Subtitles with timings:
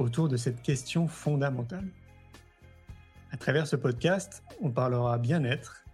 [0.00, 1.86] autour de cette question fondamentale.
[3.32, 5.84] À travers ce podcast, on parlera bien-être,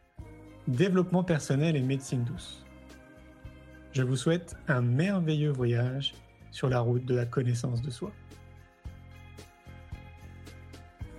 [0.69, 2.65] développement personnel et médecine douce.
[3.93, 6.15] Je vous souhaite un merveilleux voyage
[6.51, 8.13] sur la route de la connaissance de soi.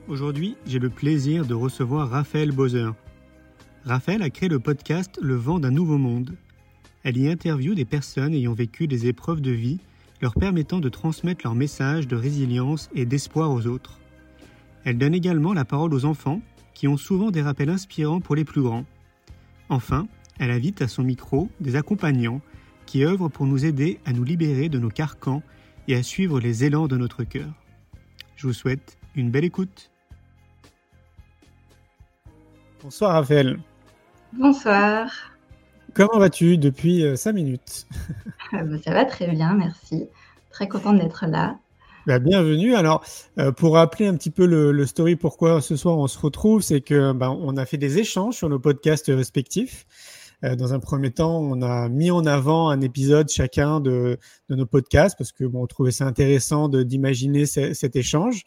[0.07, 2.93] Aujourd'hui, j'ai le plaisir de recevoir Raphaël Bozer.
[3.83, 6.35] Raphaël a créé le podcast Le vent d'un nouveau monde.
[7.03, 9.79] Elle y interviewe des personnes ayant vécu des épreuves de vie
[10.21, 13.99] leur permettant de transmettre leur message de résilience et d'espoir aux autres.
[14.83, 16.41] Elle donne également la parole aux enfants,
[16.73, 18.85] qui ont souvent des rappels inspirants pour les plus grands.
[19.69, 20.07] Enfin,
[20.39, 22.41] elle invite à son micro des accompagnants
[22.85, 25.41] qui œuvrent pour nous aider à nous libérer de nos carcans
[25.87, 27.49] et à suivre les élans de notre cœur.
[28.35, 29.91] Je vous souhaite une belle écoute.
[32.81, 33.59] Bonsoir Raphaël.
[34.33, 35.36] Bonsoir.
[35.97, 37.87] Comment vas-tu depuis 5 euh, minutes?
[38.53, 40.05] Ah bah, Ça va très bien, merci.
[40.51, 41.57] Très contente d'être là.
[42.05, 42.75] Bah, bienvenue.
[42.75, 43.03] Alors,
[43.39, 46.81] euh, pour rappeler un petit peu le, story, pourquoi ce soir on se retrouve, c'est
[46.81, 49.87] que bah, on a fait des échanges sur nos podcasts respectifs.
[50.43, 54.67] Euh, dans un premier temps, on a mis en avant un épisode chacun de, nos
[54.67, 58.43] podcasts parce que bon, on trouvait ça intéressant d'imaginer cet échange.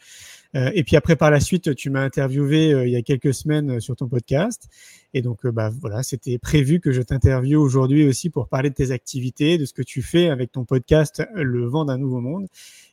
[0.54, 3.80] Euh, et puis après, par la suite, tu m'as interviewé il y a quelques semaines
[3.80, 4.68] sur ton podcast.
[5.14, 8.90] Et donc, bah, voilà, c'était prévu que je t'interviewe aujourd'hui aussi pour parler de tes
[8.90, 12.46] activités, de ce que tu fais avec ton podcast Le vent d'un nouveau monde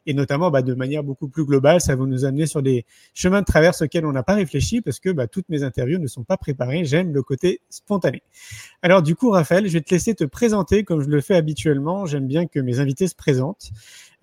[0.07, 3.41] et notamment bah, de manière beaucoup plus globale, ça va nous amener sur des chemins
[3.41, 6.23] de traverse auxquels on n'a pas réfléchi parce que bah, toutes mes interviews ne sont
[6.23, 6.85] pas préparées.
[6.85, 8.23] J'aime le côté spontané.
[8.81, 12.05] Alors du coup, Raphaël, je vais te laisser te présenter comme je le fais habituellement.
[12.05, 13.69] J'aime bien que mes invités se présentent.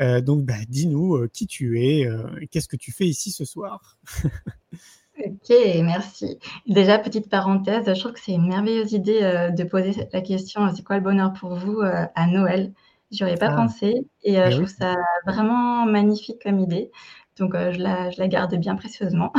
[0.00, 3.44] Euh, donc, bah, dis-nous euh, qui tu es, euh, qu'est-ce que tu fais ici ce
[3.44, 3.98] soir?
[5.26, 6.38] Ok, merci.
[6.66, 9.20] Déjà, petite parenthèse, je trouve que c'est une merveilleuse idée
[9.56, 12.72] de poser la question c'est quoi le bonheur pour vous à Noël?
[13.14, 13.56] J'y aurais pas ah.
[13.56, 14.96] pensé et euh, je trouve ça
[15.26, 16.90] vraiment magnifique comme idée.
[17.38, 19.32] Donc, euh, je, la, je, la, garde bien précieusement.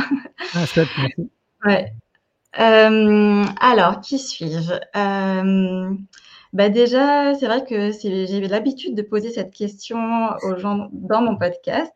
[0.54, 1.30] Ah, chouette, merci.
[1.64, 1.92] ouais.
[2.58, 4.72] Euh, alors, qui suis-je?
[6.52, 9.98] Bah Déjà, c'est vrai que j'ai l'habitude de poser cette question
[10.42, 11.92] aux gens dans mon podcast.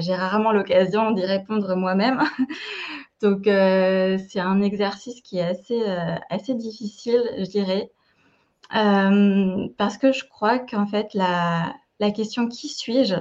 [0.00, 2.20] j'ai rarement l'occasion d'y répondre moi-même.
[3.22, 5.82] Donc, c'est un exercice qui est assez,
[6.30, 7.90] assez difficile, je dirais.
[8.74, 13.16] Euh, parce que je crois qu'en fait, la, la question qui suis-je,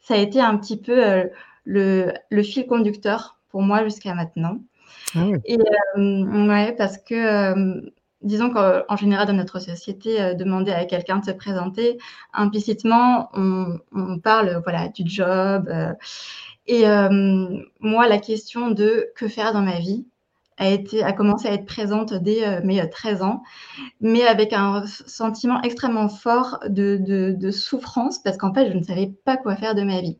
[0.00, 1.24] ça a été un petit peu euh,
[1.64, 4.58] le, le, fil conducteur pour moi jusqu'à maintenant.
[5.14, 5.58] Ah Et
[5.96, 7.92] euh, ouais, parce que
[8.22, 11.98] disons qu'en général dans notre société, demander à quelqu'un de se présenter,
[12.32, 15.70] implicitement, on, parle voilà du job.
[16.66, 16.84] et
[17.80, 20.06] moi, la question de que faire dans ma vie,
[20.58, 23.42] a, été, a commencé à être présente dès euh, mes 13 ans,
[24.00, 29.36] mais avec un sentiment extrêmement fort de, souffrance parce qu'en fait, je ne savais pas
[29.36, 30.18] quoi faire de ma vie.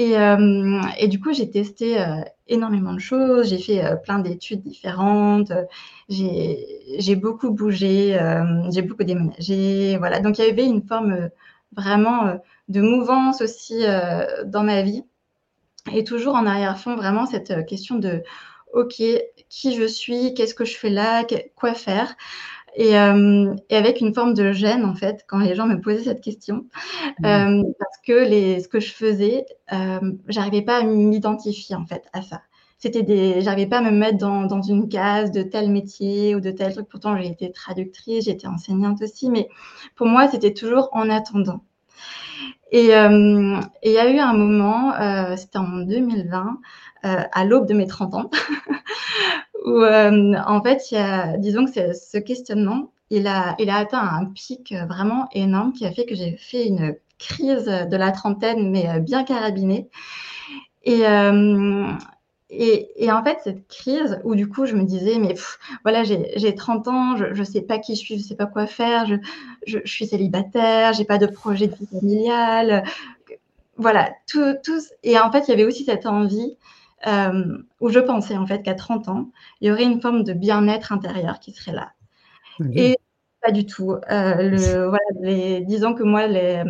[0.00, 4.62] Et, euh, et du coup, j'ai testé euh, énormément de choses, j'ai fait plein d'études
[4.62, 5.52] différentes,
[6.08, 8.16] j'ai beaucoup bougé,
[8.70, 9.96] j'ai beaucoup déménagé.
[9.98, 11.30] Voilà, donc il y avait une forme
[11.72, 12.38] vraiment
[12.68, 13.82] de mouvance aussi
[14.46, 15.02] dans ma vie.
[15.92, 18.22] Et toujours en arrière-fond, vraiment cette question de
[18.72, 19.02] OK,
[19.48, 21.24] qui je suis, qu'est-ce que je fais là,
[21.56, 22.14] quoi faire?
[22.78, 26.20] Euh, et, avec une forme de gêne, en fait, quand les gens me posaient cette
[26.20, 26.66] question,
[27.20, 27.24] mmh.
[27.24, 32.04] euh, parce que les, ce que je faisais, euh, j'arrivais pas à m'identifier, en fait,
[32.12, 32.42] à ça.
[32.78, 36.40] C'était des, j'arrivais pas à me mettre dans, dans, une case de tel métier ou
[36.40, 36.88] de tel truc.
[36.88, 39.48] Pourtant, j'ai été traductrice, j'ai été enseignante aussi, mais
[39.96, 41.64] pour moi, c'était toujours en attendant.
[42.70, 44.92] Et il y a eu un moment,
[45.36, 46.58] c'était en 2020,
[47.04, 48.30] euh, à l'aube de mes 30 ans,
[49.64, 55.28] où euh, en fait, il disons que ce questionnement, il a, atteint un pic vraiment
[55.32, 59.24] énorme qui a fait que j'ai fait une crise de la trentaine, mais euh, bien
[59.24, 59.88] carabinée.
[60.84, 61.98] Et, en
[63.24, 65.34] fait, cette crise où du coup, je me disais, mais
[65.82, 68.46] voilà, j'ai 30 ans, je ne sais pas qui je suis, je ne sais pas
[68.46, 69.06] quoi faire,
[69.66, 72.84] je suis célibataire, j'ai pas de projet de vie familiale.
[73.76, 74.80] Voilà, tout, tout.
[75.04, 76.56] Et en fait, il y avait aussi cette envie
[77.06, 79.30] euh, où je pensais en fait qu'à 30 ans,
[79.60, 81.92] il y aurait une forme de bien-être intérieur qui serait là.
[82.74, 82.96] Et
[83.40, 83.92] pas du tout.
[83.92, 86.64] Euh, le, voilà, les, disons que moi, les,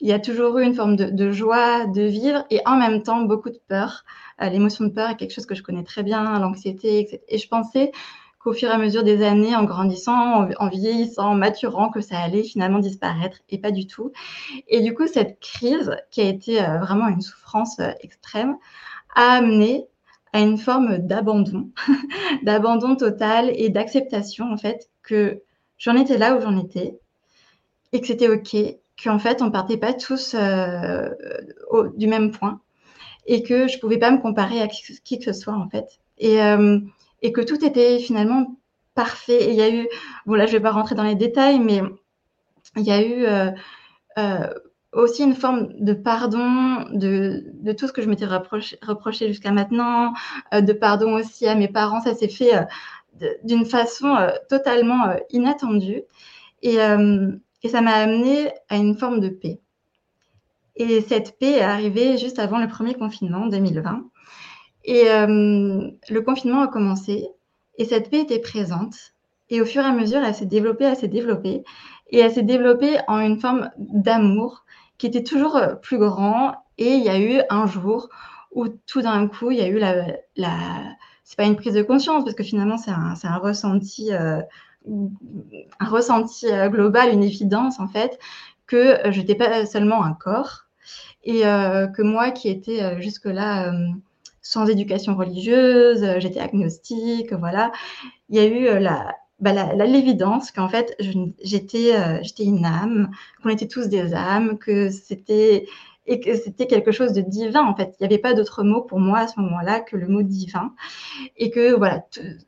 [0.00, 3.22] il y a toujours eu une forme de, joie de vivre et en même temps
[3.22, 4.04] beaucoup de peur.
[4.40, 7.20] Euh, l'émotion de peur est quelque chose que je connais très bien, l'anxiété, etc.
[7.28, 7.92] Et je pensais
[8.38, 12.18] qu'au fur et à mesure des années, en grandissant, en, vieillissant, en maturant, que ça
[12.18, 14.12] allait finalement disparaître et pas du tout.
[14.68, 18.56] Et du coup, cette crise, qui a été euh, vraiment une souffrance euh, extrême,
[19.14, 19.86] a amené
[20.32, 21.70] à une forme d'abandon,
[22.42, 25.42] d'abandon total et d'acceptation en fait que
[25.78, 26.98] j'en étais là où j'en étais
[27.92, 28.56] et que c'était ok,
[29.02, 31.08] qu'en fait on partait pas tous euh,
[31.96, 32.60] du même point
[33.26, 36.42] et que je pouvais pas me comparer à qui, que ce soit en fait et,
[36.42, 36.78] euh,
[37.22, 38.56] que tout était finalement
[38.94, 39.50] parfait.
[39.50, 39.88] Il y a eu,
[40.26, 41.82] bon là je vais pas rentrer dans les détails, mais
[42.76, 43.26] il y a eu
[44.18, 44.48] euh,
[44.92, 50.12] aussi une forme de pardon de, tout ce que je m'étais reproché, jusqu'à maintenant,
[50.52, 52.00] de pardon aussi à mes parents.
[52.00, 52.52] Ça s'est fait
[53.44, 54.16] d'une façon
[54.48, 56.02] totalement inattendue.
[56.62, 56.76] Et,
[57.62, 59.60] et ça m'a amené à une forme de paix.
[60.76, 64.02] Et cette paix est arrivée juste avant le premier confinement, 2020.
[64.84, 67.28] Et euh, le confinement a commencé
[67.76, 68.96] et cette paix était présente.
[69.50, 71.64] Et au fur et à mesure, elle s'est développée, elle s'est développée.
[72.10, 74.64] Et elle s'est développée en une forme d'amour
[75.00, 76.56] qui était toujours euh, plus grand.
[76.76, 78.10] Et il y a eu un jour
[78.52, 80.06] où tout d'un coup, il y a eu la...
[80.36, 80.58] la...
[81.24, 84.40] C'est pas une prise de conscience parce que finalement, c'est un, un, ressenti euh,
[84.86, 88.18] un ressenti euh, global, une évidence en fait,
[88.66, 90.66] que je n'étais pas seulement un corps
[91.22, 93.72] et que moi qui étais jusque-là
[94.40, 97.72] sans éducation religieuse, j'étais agnostique, voilà,
[98.30, 100.96] il y a eu la, bah, l'évidence qu'en fait
[101.42, 103.10] j'étais j'étais une âme,
[103.42, 105.66] qu'on était tous des âmes, que c'était
[106.06, 107.94] et que c'était quelque chose de divin en fait.
[107.98, 110.74] Il n'y avait pas d'autre mot pour moi à ce moment-là que le mot divin
[111.36, 112.04] et que voilà,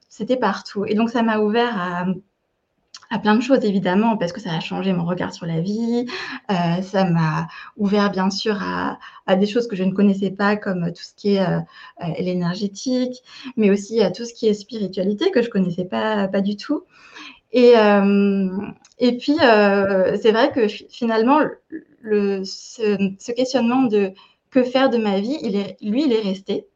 [0.08, 0.84] c'était partout.
[0.86, 2.06] Et donc ça m'a ouvert à,
[3.12, 6.06] à plein de choses évidemment parce que ça a changé mon regard sur la vie,
[6.50, 10.56] euh, ça m'a ouvert bien sûr à, à, des choses que je ne connaissais pas
[10.56, 11.58] comme tout ce qui est euh,
[12.02, 13.22] euh l'énergétique,
[13.56, 16.84] mais aussi à tout ce qui est spiritualité que je connaissais pas pas du tout.
[17.52, 18.48] Et, euh,
[18.98, 21.40] et puis euh, c'est vrai que finalement
[22.00, 24.12] le, ce, ce, questionnement de
[24.50, 26.66] que faire de ma vie, il est, lui il est resté.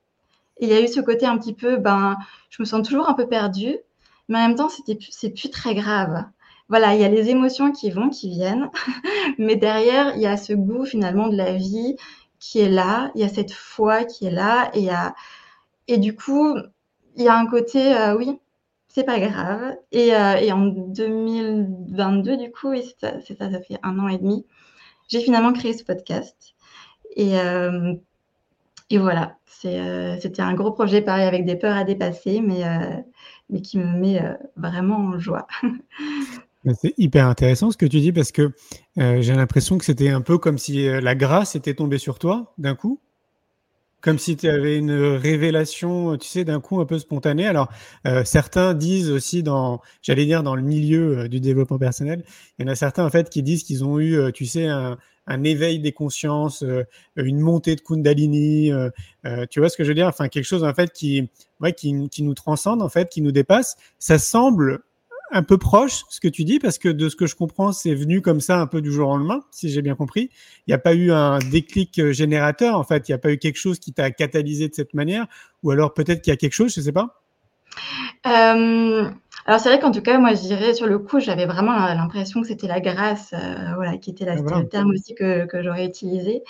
[0.61, 2.19] il y a eu ce côté un petit peu, ben,
[2.51, 3.79] je me sens toujours un peu perdue
[4.29, 6.25] mais en même temps, c'était c'est plus très grave.
[6.69, 8.71] Voilà, il y a les émotions qui vont, qui viennent,
[9.39, 11.97] mais derrière, il y a ce goût finalement de la vie
[12.39, 14.71] qui est là, il y a cette foi qui est là,
[15.89, 16.57] et, du coup,
[17.17, 18.39] il y a un côté, euh, oui,
[18.89, 19.77] c'est pas grave.
[19.93, 24.45] Et, euh, en 2022, du coup, c'est ça, ça, fait un an et demi,
[25.09, 26.55] j'ai finalement créé ce podcast.
[27.17, 27.95] Et, euh,
[28.91, 32.63] et voilà, c'était un gros projet, pareil, avec des peurs à dépasser, mais
[33.51, 35.47] mais qui me met euh, vraiment en joie.
[36.75, 38.53] C'est hyper intéressant ce que tu dis parce que
[38.99, 42.19] euh, j'ai l'impression que c'était un peu comme si euh, la grâce était tombée sur
[42.19, 43.01] toi d'un coup.
[44.01, 47.47] Comme si tu avais une révélation, tu sais, d'un coup un peu spontanée.
[47.47, 47.69] Alors,
[48.25, 52.23] certains disent aussi dans, j'allais dire dans le milieu du développement personnel,
[52.59, 54.97] il y en a certains en fait qui disent qu'ils ont eu, tu sais, un,
[55.27, 56.85] un éveil des consciences, euh,
[57.17, 58.91] une montée de Kundalini, euh,
[59.25, 60.07] euh, tu vois ce que je veux dire?
[60.07, 61.29] Enfin, quelque chose en fait qui,
[61.61, 63.77] ouais, qui, qui, nous transcende, en fait, qui nous dépasse.
[63.99, 64.81] Ça semble
[65.33, 67.95] un peu proche ce que tu dis parce que de ce que je comprends, c'est
[67.95, 70.31] venu comme ça un peu du jour au lendemain, si j'ai bien compris.
[70.67, 73.09] Il n'y a pas eu un déclic générateur, en fait.
[73.09, 75.27] Il n'y a pas eu quelque chose qui t'a catalysé de cette manière,
[75.63, 77.23] ou alors peut-être qu'il y a quelque chose, je ne sais pas.
[78.27, 79.09] Euh,
[79.47, 82.43] alors c'est vrai qu'en tout cas, moi je dirais sur le coup, j'avais vraiment l'impression
[82.43, 85.63] que c'était la grâce, euh, voilà, qui était la, ah, le terme aussi que, que
[85.63, 86.43] j'aurais utilisé.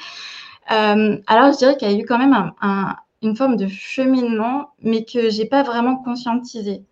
[0.73, 3.67] Euh, alors je dirais qu'il y a eu quand même un, un, une forme de
[3.69, 6.85] cheminement, mais que j'ai pas vraiment conscientisé.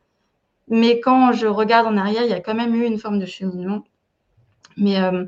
[0.68, 3.26] Mais quand je regarde en arrière, il y a quand même eu une forme de
[3.26, 3.84] cheminement.
[4.76, 5.24] Mais euh,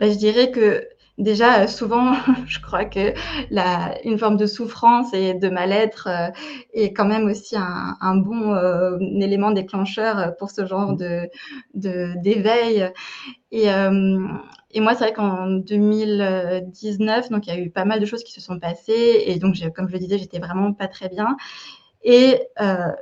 [0.00, 0.86] bah, je dirais que
[1.20, 2.12] déjà, euh, souvent,
[2.46, 3.14] je crois que
[3.50, 6.28] la, une forme de souffrance et de mal-être euh,
[6.72, 11.28] est quand même aussi un, un bon euh, élément déclencheur pour ce genre de
[11.74, 12.90] d'éveil.
[13.52, 13.66] et,
[14.72, 18.22] et moi, c'est vrai qu'en 2019, donc il y a eu pas mal de choses
[18.24, 21.36] qui se sont passées, et donc, comme je le disais, j'étais vraiment pas très bien.
[22.02, 22.40] Et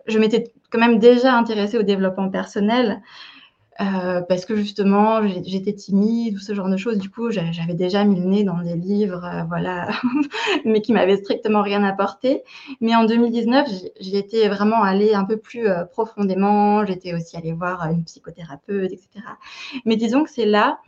[0.07, 3.03] je m'étais quand même déjà intéressée au développement personnel.
[3.81, 6.99] Euh, parce que justement, j'étais timide ou ce genre de choses.
[6.99, 9.89] Du coup, j'avais déjà mis le nez dans des livres, euh, voilà,
[10.65, 12.43] mais qui m'avaient strictement rien apporté.
[12.81, 13.69] Mais en 2019,
[14.01, 16.85] j'y étais vraiment allée un peu plus euh, profondément.
[16.87, 19.09] J'étais aussi allée voir une psychothérapeute, etc.
[19.85, 20.81] Mais disons que c'est là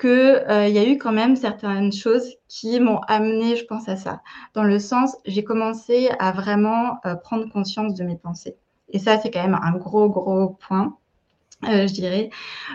[0.00, 4.20] qu'il y a eu quand même certaines choses qui m'ont amené, je pense, à ça.
[4.52, 8.56] Dans le sens, j'ai commencé à vraiment prendre conscience de mes pensées.
[8.90, 10.96] Et ça, c'est quand même un gros, gros point.
[11.64, 12.30] Euh, je dirais,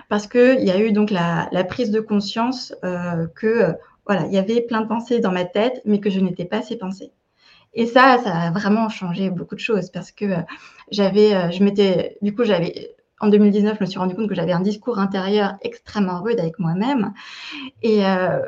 [0.10, 3.76] parce qu'il y a eu donc la, prise de conscience euh, que
[4.06, 6.62] voilà, il y avait plein de pensées dans ma tête, mais que je n'étais pas
[6.62, 7.12] ces pensées.
[7.74, 10.42] Et ça, ça a vraiment changé beaucoup de choses parce que euh,
[10.92, 14.36] j'avais, euh, je m'étais, du coup, j'avais, en 2019, je me suis rendu compte que
[14.36, 17.14] j'avais un discours intérieur extrêmement rude avec moi-même.
[17.82, 18.42] Et, euh,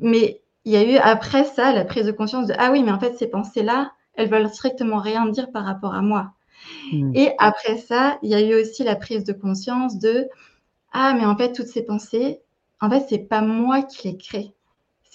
[0.00, 2.92] mais il y a eu après ça la prise de conscience de ah oui, mais
[2.92, 6.32] en fait, ces pensées-là, elles veulent strictement rien dire par rapport à moi.
[6.92, 7.12] Hmm.
[7.14, 10.28] Et après ça, il y a eu aussi la prise de conscience de
[10.92, 12.40] ah, mais en fait, toutes ces pensées,
[12.80, 14.54] en fait, c'est pas moi qui les crée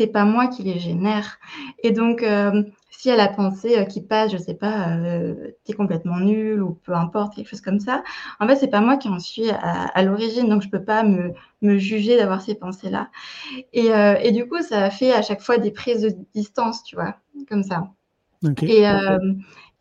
[0.02, 1.40] c'est pas moi qui les génère.
[1.84, 5.74] Et donc, euh, si elle a pensé euh, qui passe, je sais pas, euh, t'es
[5.74, 8.04] complètement nul ou peu importe, quelque chose comme ça,
[8.40, 11.34] en fait, c'est pas moi qui en suis à, l'origine, donc je peux pas me,
[11.62, 13.10] me juger d'avoir ces pensées-là.
[13.74, 13.90] Et,
[14.24, 17.16] et, du coup, ça a fait à chaque fois des prises de distance, tu vois,
[17.48, 17.92] comme ça.
[18.64, 18.86] Et,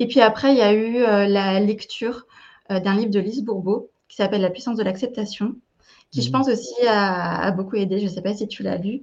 [0.01, 2.27] et puis après, il y a eu la lecture
[2.69, 5.55] d'un livre de Lise Bourbeau qui s'appelle La puissance de l'acceptation,
[6.11, 6.33] qui, je mmh.
[6.33, 8.01] pense aussi, a, a beaucoup aidé.
[8.01, 9.03] Je sais pas si tu l'as lu.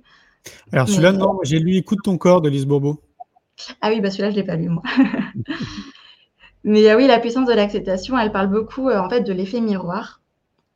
[0.71, 3.01] Alors celui-là, non, j'ai lu Écoute ton corps de Lise Bourbeau.
[3.81, 4.83] Ah oui, bah celui-là, je ne l'ai pas lu, moi.
[6.63, 9.61] Mais euh, oui, la puissance de l'acceptation, elle parle beaucoup euh, en fait de l'effet
[9.61, 10.21] miroir.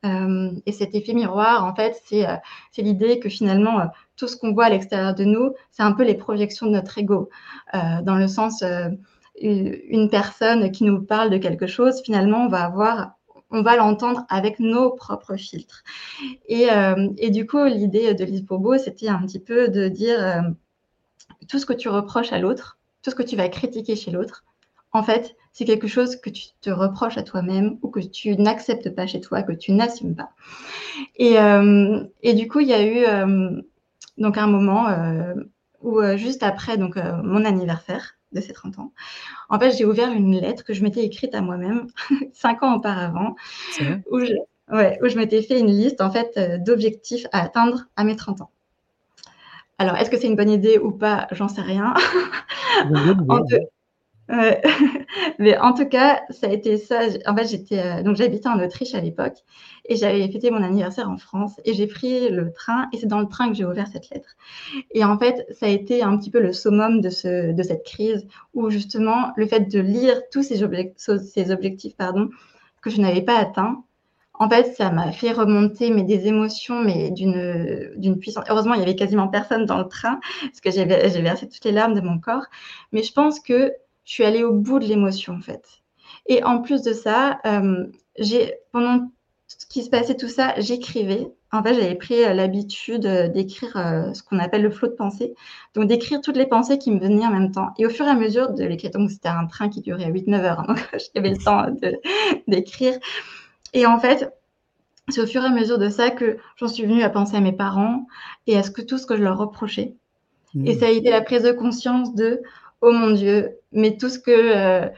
[0.03, 3.81] Euh, et cet effet miroir, en fait, c'est l'idée que finalement,
[4.15, 6.97] tout ce qu'on voit à l'extérieur de nous, c'est un peu les projections de notre
[6.97, 7.29] ego.
[7.73, 8.63] dans le sens,
[9.41, 13.15] une personne qui nous parle de quelque chose, finalement, on va avoir
[13.51, 15.83] on va l'entendre avec nos propres filtres.
[16.48, 20.41] Et, euh, du coup, l'idée de Lise Bourbeau, c'était un petit peu de dire euh,
[21.48, 24.45] tout ce que tu reproches à l'autre, tout ce que tu vas critiquer chez l'autre,
[24.93, 28.93] en fait, c'est quelque chose que tu te reproches à toi-même ou que tu n'acceptes
[28.95, 30.31] pas chez toi, que tu n'assumes pas.
[31.17, 33.05] Et, euh, du coup, il y a eu
[34.17, 34.88] donc un moment
[35.81, 38.93] où juste après donc mon anniversaire, de ces 30 ans.
[39.50, 41.88] En fait, j'ai ouvert une lettre que je m'étais écrite à moi-même
[42.33, 43.35] cinq ans auparavant,
[44.09, 44.33] où je,
[44.71, 48.41] où je m'étais fait une liste en fait euh, d'objectifs à atteindre à mes 30
[48.41, 48.51] ans.
[49.77, 51.27] Alors, est-ce que c'est une bonne idée ou pas?
[51.31, 51.93] J'en sais rien.
[55.39, 57.01] mais en tout cas, ça a été ça.
[57.25, 59.38] En fait, j'étais euh, donc j'habitais en Autriche à l'époque
[59.85, 63.19] et j'avais fêté mon anniversaire en France et j'ai pris le train et c'est dans
[63.19, 64.35] le train que j'ai ouvert cette lettre.
[64.91, 67.83] Et en fait, ça a été un petit peu le summum de ce de cette
[67.83, 70.65] crise où justement le fait de lire tous ces,
[70.97, 72.29] ces objectifs pardon
[72.81, 73.83] que je n'avais pas atteints
[74.41, 78.43] en fait, ça m'a fait remonter mais des émotions, mais d'une puissance.
[78.50, 81.71] Heureusement, il y avait quasiment personne dans le train parce que j'ai versé toutes les
[81.71, 82.45] larmes de mon corps.
[82.91, 83.71] Mais je pense que
[84.05, 85.81] je suis allée au bout de l'émotion en fait.
[86.27, 87.86] Et en plus de ça, euh,
[88.17, 89.12] j'ai pendant
[89.48, 91.27] ce qui se passait tout ça, j'écrivais.
[91.51, 93.72] En fait, j'avais pris euh, l'habitude euh, d'écrire
[94.13, 95.34] ce qu'on appelle le flot de pensée,
[95.75, 97.70] donc d'écrire toutes les pensées qui me venaient en même temps.
[97.77, 100.34] Et au fur et à mesure de l'écriture, donc c'était un train qui durait 8-9
[100.41, 101.65] heures, hein, donc j'avais le temps
[102.48, 102.93] d'écrire.
[103.74, 104.31] Et en fait,
[105.10, 107.41] c'est au fur et à mesure de ça que j'en suis venue à penser à
[107.41, 108.05] mes parents
[108.48, 109.96] et à ce que tout ce que je leur reprochais.
[110.53, 110.79] Et mmh.
[110.79, 112.41] ça a été la prise de conscience de
[112.81, 114.89] oh mon Dieu, mais tout ce que euh,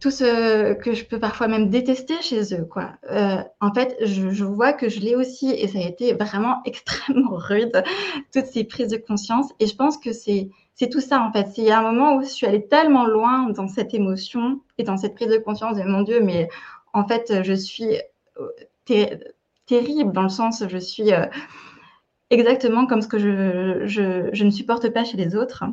[0.00, 2.90] tout ce que je peux parfois même détester chez eux, quoi.
[3.10, 7.36] Euh, en fait, je, vois que je l'ai aussi, et ça a été vraiment extrêmement
[7.36, 7.82] rude,
[8.32, 9.46] toutes ces prises de conscience.
[9.58, 11.48] Et je pense que c'est c'est tout ça, en fait.
[11.54, 15.14] C'est un moment où je suis allée tellement loin dans cette émotion et dans cette
[15.14, 16.50] prise de conscience de mon Dieu, mais
[16.92, 17.96] en fait, je suis
[18.38, 19.06] euh,
[19.64, 21.10] terrible dans le sens, je suis
[22.28, 25.64] exactement comme ce que je, je, ne supporte pas chez les autres.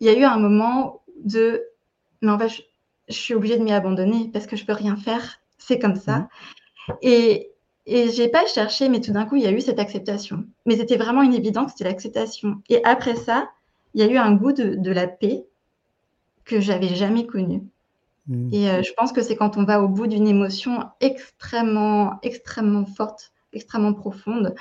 [0.00, 1.62] Il y a eu un moment de
[2.22, 2.48] mais en fait,
[3.08, 5.40] je, suis obligée de m'y abandonner parce que je peux rien faire.
[5.58, 6.28] C'est comme ça.
[6.88, 6.92] Mmh.
[7.02, 7.50] Et,
[7.86, 10.44] et j'ai pas cherché, mais tout d'un coup, il y a eu cette acceptation.
[10.66, 12.62] Mais c'était vraiment une évidence, c'était l'acceptation.
[12.68, 13.50] Et après ça,
[13.94, 15.46] il y a eu un goût de, la paix
[16.44, 17.62] que j'avais jamais connu.
[18.28, 18.52] Mmh.
[18.52, 22.86] Et euh, je pense que c'est quand on va au bout d'une émotion extrêmement, extrêmement
[22.86, 24.54] forte, extrêmement profonde,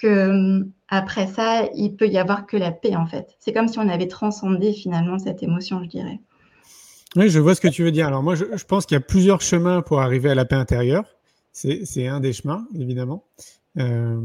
[0.00, 3.36] que après ça, il peut y avoir que la paix en fait.
[3.38, 6.20] C'est comme si on avait transcendé finalement cette émotion, je dirais.
[7.16, 8.06] Oui, je vois ce que tu veux dire.
[8.06, 11.04] Alors moi, je, pense qu'il y a plusieurs chemins pour arriver à la paix intérieure.
[11.52, 13.24] C'est un des chemins, évidemment.
[13.78, 14.20] Euh,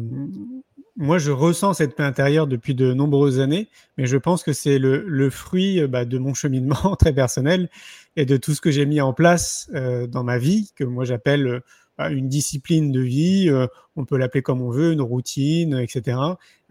[0.96, 4.78] moi, je ressens cette paix intérieure depuis de nombreuses années, mais je pense que c'est
[4.78, 7.70] le, fruit bah, de mon cheminement très personnel
[8.16, 11.06] et de tout ce que j'ai mis en place euh, dans ma vie, que moi
[11.06, 11.62] j'appelle bah,
[12.00, 16.18] une discipline de vie, euh, on peut l'appeler comme on veut, une routine, etc.,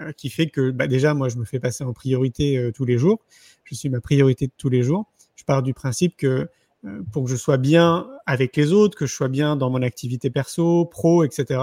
[0.01, 2.85] euh, qui fait que bah, déjà, moi, je me fais passer en priorité euh, tous
[2.85, 3.21] les jours.
[3.65, 5.11] Je suis ma priorité de tous les jours.
[5.37, 6.49] Je pars du principe que
[7.13, 10.31] pour que je sois bien avec les autres, que je sois bien dans mon activité
[10.31, 11.61] perso, pro, etc.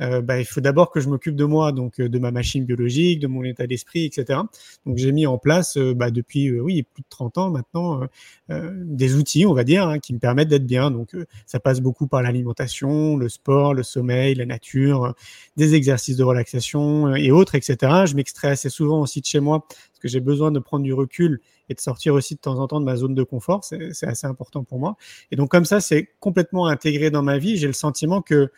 [0.00, 2.64] Euh, bah, il faut d'abord que je m'occupe de moi, donc euh, de ma machine
[2.64, 4.40] biologique, de mon état d'esprit, etc.
[4.86, 8.00] Donc j'ai mis en place euh, bah, depuis oui plus de 30 ans maintenant
[8.48, 10.90] des outils, on va dire, hein, qui me permettent d'être bien.
[10.90, 11.14] Donc
[11.46, 15.14] ça passe beaucoup par l'alimentation, le sport, le sommeil, la nature,
[15.56, 17.76] des exercices de relaxation et autres, etc.
[18.06, 20.92] Je m'extrais assez souvent aussi de chez moi parce que j'ai besoin de prendre du
[20.92, 21.40] recul
[21.70, 23.64] et de sortir aussi de temps en temps de ma zone de confort.
[23.64, 24.96] C'est assez important pour moi.
[25.30, 27.56] Et donc comme ça, c'est complètement intégré dans ma vie.
[27.56, 28.52] J'ai le sentiment que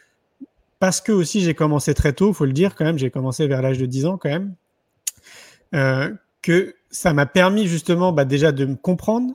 [0.80, 3.62] parce que aussi j'ai commencé très tôt, faut le dire quand même, j'ai commencé vers
[3.62, 4.54] l'âge de 10 ans quand même,
[5.74, 6.12] euh,
[6.42, 9.32] que ça m'a permis justement bah, déjà de me comprendre,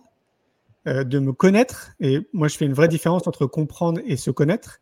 [0.88, 1.94] euh, de me connaître.
[2.00, 4.80] Et moi, je fais une vraie différence entre comprendre et se connaître.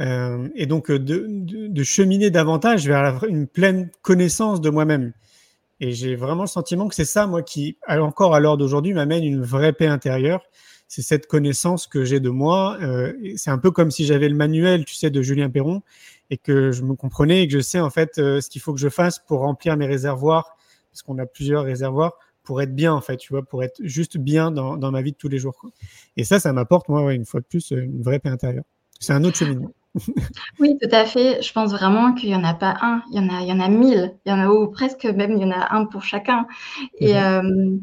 [0.00, 5.12] Euh, et donc de, cheminer davantage vers une pleine connaissance de moi-même.
[5.78, 9.22] Et j'ai vraiment le sentiment que c'est ça, moi, qui, encore à l'heure d'aujourd'hui, m'amène
[9.22, 10.42] une vraie paix intérieure
[10.88, 12.78] c'est cette connaissance que j'ai de moi.
[12.80, 15.82] Euh, c'est un peu comme si j'avais le manuel, tu sais, de Julien Perron
[16.30, 18.72] et que je me comprenais et que je sais en fait euh, ce qu'il faut
[18.72, 20.56] que je fasse pour remplir mes réservoirs,
[20.90, 24.16] parce qu'on a plusieurs réservoirs pour être bien en fait, tu vois, pour être juste
[24.16, 25.56] bien dans, dans ma vie de tous les jours.
[25.58, 25.70] Quoi.
[26.16, 28.64] Et ça, ça m'apporte moi une fois de plus une vraie paix intérieure.
[28.98, 29.70] C'est un autre cheminement.
[30.58, 31.42] oui, tout à fait.
[31.42, 33.52] Je pense vraiment qu'il n'y en a pas un, il y en a, il y
[33.52, 35.84] en a mille, il y en a ou presque même il y en a un
[35.84, 36.46] pour chacun.
[36.98, 37.18] Et mhm.
[37.18, 37.78] euh,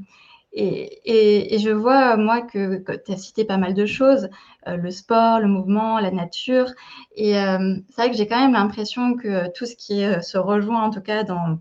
[0.58, 4.30] et, je vois, moi, que, tu as cité pas mal de choses,
[4.68, 6.68] euh, le sport, le mouvement, la nature.
[7.16, 10.38] Et euh, c'est vrai que j'ai quand même l'impression que tout ce qui euh, se
[10.38, 11.58] rejoint, en tout cas, dans le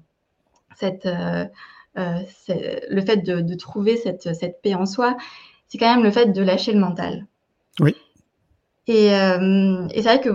[0.81, 1.05] fait
[1.97, 5.17] de, trouver cette, paix en soi,
[5.69, 7.27] c'est quand même le fait de lâcher le mental.
[7.81, 7.97] Oui.
[8.87, 10.31] Et, et c'est vrai que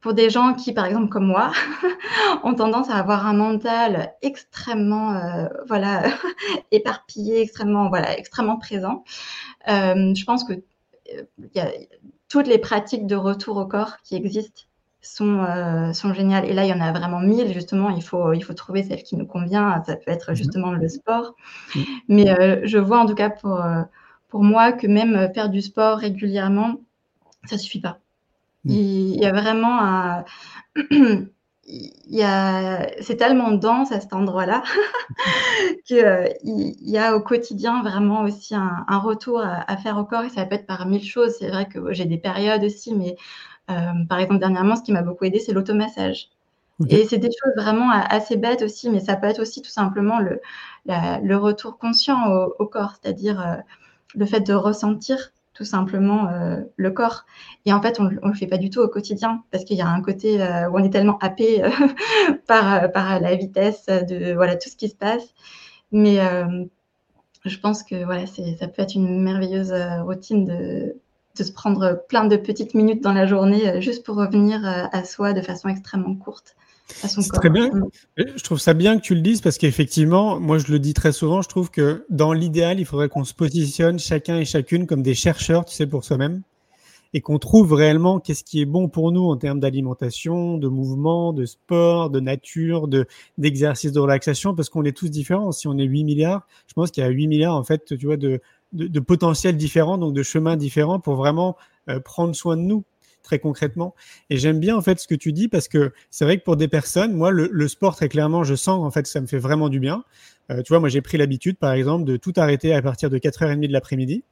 [0.00, 1.52] pour des gens qui, par exemple, comme moi,
[2.44, 6.04] ont tendance à avoir un mental extrêmement, euh, voilà,
[6.70, 9.04] éparpillé, extrêmement, voilà, extrêmement présent,
[9.68, 11.22] euh, je pense que euh,
[11.54, 11.68] y a,
[12.28, 14.62] toutes les pratiques de retour au corps qui existent
[15.02, 16.44] sont, euh, sont géniales.
[16.46, 17.90] Et là, il y en a vraiment mille, justement.
[17.90, 19.82] Il faut, il faut trouver celle qui nous convient.
[19.84, 20.36] Ça peut être mhm.
[20.36, 21.34] justement le sport.
[21.74, 21.84] Mhm.
[22.08, 23.82] Mais euh, je vois en tout cas pour, euh,
[24.28, 26.76] pour moi que même faire du sport régulièrement,
[27.44, 27.98] ça suffit pas.
[28.64, 28.70] Mm.
[28.70, 30.24] Il y a vraiment un.
[31.72, 34.62] il y a, c'est tellement dense à cet endroit-là
[35.84, 40.44] qu'il y a au quotidien vraiment aussi un, retour à, faire au corps et ça
[40.46, 41.34] peut être par mille choses.
[41.38, 43.16] C'est vrai que j'ai des périodes aussi, mais
[43.70, 46.28] euh, par exemple, dernièrement, ce qui m'a beaucoup aidé, c'est l'automassage.
[46.88, 50.18] Et c'est des choses vraiment assez bêtes aussi, mais ça peut être aussi tout simplement
[50.18, 50.40] le,
[50.86, 52.26] le retour conscient
[52.58, 53.56] au, corps, c'est-à-dire euh,
[54.14, 57.26] le fait de ressentir tout simplement euh, le corps.
[57.66, 59.82] Et en fait, on ne le fait pas du tout au quotidien parce qu'il y
[59.82, 61.68] a un côté euh, où on est tellement happé euh,
[62.46, 65.34] par, par la vitesse de voilà, tout ce qui se passe.
[65.92, 66.18] Mais
[67.44, 70.96] je pense que voilà, ça peut être une merveilleuse routine de,
[71.36, 75.32] de, se prendre plein de petites minutes dans la journée juste pour revenir à soi
[75.34, 76.56] de façon extrêmement courte.
[76.92, 77.70] C'est très bien.
[77.70, 77.88] Mm.
[78.36, 81.12] Je trouve ça bien que tu le dises parce qu'effectivement, moi je le dis très
[81.12, 85.02] souvent, je trouve que dans l'idéal, il faudrait qu'on se positionne chacun et chacune comme
[85.02, 86.42] des chercheurs, tu sais, pour soi-même
[87.12, 91.32] et qu'on trouve réellement qu'est-ce qui est bon pour nous en termes d'alimentation, de mouvement,
[91.32, 93.06] de sport, de nature, de
[93.38, 95.52] d'exercice de relaxation, parce qu'on est tous différents.
[95.52, 98.06] Si on est 8 milliards, je pense qu'il y a 8 milliards en fait, tu
[98.06, 98.40] vois, de,
[98.72, 101.56] de, potentiels différents, donc de chemins différents pour vraiment
[101.88, 102.84] euh, prendre soin de nous
[103.22, 103.94] très concrètement.
[104.28, 106.56] Et j'aime bien en fait ce que tu dis parce que c'est vrai que pour
[106.56, 109.68] des personnes, moi le, sport très clairement, je sens en fait ça me fait vraiment
[109.68, 110.04] du bien.
[110.50, 113.18] Euh, tu vois, moi j'ai pris l'habitude par exemple de tout arrêter à partir de
[113.18, 114.24] 4h30 de l'après-midi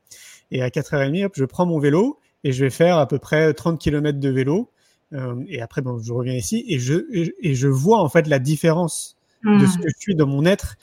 [0.50, 3.52] et à 4h30, hop, je prends mon vélo et je vais faire à peu près
[3.52, 4.70] 30 km de vélo.
[5.12, 8.38] Euh, et après, bon, je reviens ici et je, et, je vois en fait la
[8.38, 9.80] différence de ce mmh.
[9.80, 10.76] que je suis dans mon être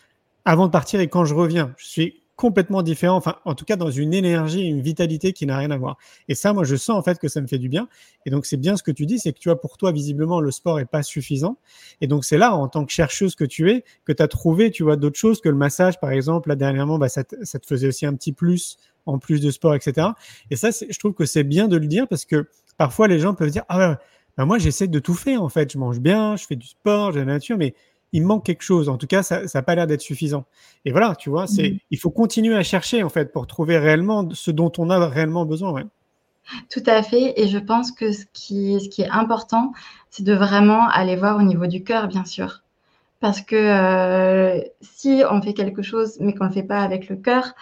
[0.46, 1.74] avant de partir et quand je reviens.
[1.78, 5.58] Je suis complètement différent, enfin en tout cas dans une énergie, une vitalité qui n'a
[5.58, 5.98] rien à voir.
[6.28, 7.88] Et ça, moi, je sens en fait que ça me fait du bien.
[8.26, 10.42] Et donc c'est bien ce que tu dis, c'est que tu vois, pour toi, visiblement,
[10.42, 11.58] le sport est pas suffisant.
[12.02, 14.72] Et donc c'est là, en tant que chercheuse que tu es, que tu as trouvé,
[14.72, 16.50] tu vois, d'autres choses que le massage, par exemple.
[16.50, 19.52] Là, dernièrement, bah, ça, te, ça te faisait aussi un petit plus en plus de
[19.52, 20.08] sport, etc.
[20.50, 23.34] Et ça, je trouve que c'est bien de le dire parce que parfois les gens
[23.34, 24.00] peuvent dire, ah
[24.38, 27.14] bah, moi j'essaie de tout faire en fait, je mange bien, je fais du sport,
[27.14, 27.76] j'ai la nature, mais
[28.16, 28.88] il manque quelque chose.
[28.88, 30.46] En tout cas, ça n'a pas l'air d'être suffisant.
[30.86, 31.80] Et voilà, tu vois, c'est, mmh.
[31.92, 35.46] il faut continuer à chercher en fait pour trouver réellement ce dont on a réellement
[35.46, 35.84] besoin.
[36.70, 37.34] Tout à fait.
[37.36, 39.74] Et je pense que ce qui, ce qui est important,
[40.10, 42.62] c'est de vraiment aller voir au niveau du cœur, bien sûr.
[43.20, 47.10] Parce que euh, si on fait quelque chose, mais qu'on ne le fait pas avec
[47.10, 47.54] le cœur,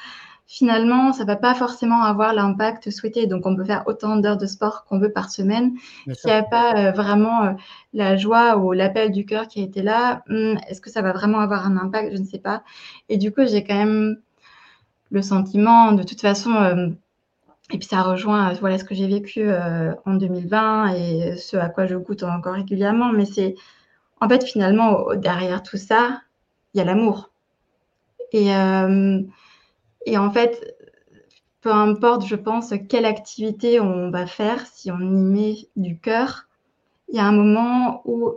[0.54, 3.26] finalement, ça va pas forcément avoir l'impact souhaité.
[3.26, 5.74] Donc, on peut faire autant d'heures de sport qu'on veut par semaine.
[6.06, 7.54] S'il n'y a pas euh, vraiment euh,
[7.94, 11.12] la joie ou l'appel du cœur qui a été là, hmm, est-ce que ça va
[11.12, 12.12] vraiment avoir un impact?
[12.16, 12.62] Je ne sais pas.
[13.10, 14.20] Et du coup, j'ai quand même
[15.10, 16.90] le sentiment, de toute façon, euh,
[17.72, 19.50] et puis ça rejoint voilà ce que j'ai vécu
[20.06, 23.12] en 2020 et ce à quoi je goûte encore régulièrement.
[23.12, 23.56] Mais c'est
[24.22, 26.22] en fait finalement derrière tout ça,
[26.74, 27.32] il y a l'amour.
[28.34, 28.52] Et,
[30.06, 30.76] et en fait,
[31.62, 36.48] peu importe, je pense, quelle activité on va faire, si on y met du cœur,
[37.10, 38.34] il y a un moment où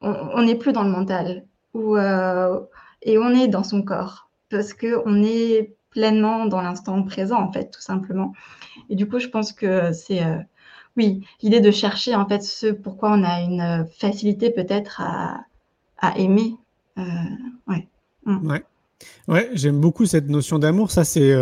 [0.00, 2.60] on n'est plus dans le mental où, euh,
[3.02, 7.70] et on est dans son corps parce qu'on est pleinement dans l'instant présent, en fait,
[7.70, 8.32] tout simplement.
[8.90, 10.38] Et du coup, je pense que c'est, euh,
[10.96, 16.54] oui, l'idée de chercher, en fait, ce pourquoi on a une facilité peut-être à, aimer.
[16.98, 17.02] Euh,
[17.66, 17.88] ouais.
[18.24, 18.50] Mm.
[18.50, 18.64] ouais.
[19.28, 20.90] Ouais, j'aime beaucoup cette notion d'amour.
[20.90, 21.34] Ça, c'est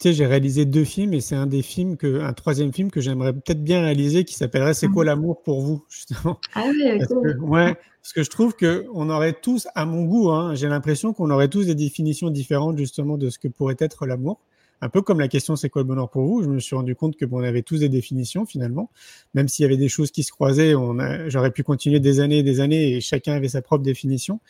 [0.00, 2.90] tu sais, j'ai réalisé deux films et c'est un des films que, un troisième film
[2.90, 5.08] que j'aimerais peut-être bien réaliser qui s'appellerait C'est quoi mmh.
[5.08, 6.40] l'amour pour vous justement?
[6.54, 10.04] Ah oui, parce que, ouais, parce que je trouve que on aurait tous, à mon
[10.04, 13.76] goût, hein, j'ai l'impression qu'on aurait tous des définitions différentes justement de ce que pourrait
[13.78, 14.40] être l'amour.
[14.80, 16.94] Un peu comme la question c'est quoi le bonheur pour vous Je me suis rendu
[16.94, 18.90] compte que bon, on avait tous des définitions finalement,
[19.34, 20.96] même s'il y avait des choses qui se croisaient, on
[21.28, 24.40] j'aurais pu continuer des années et des années et chacun avait sa propre définition.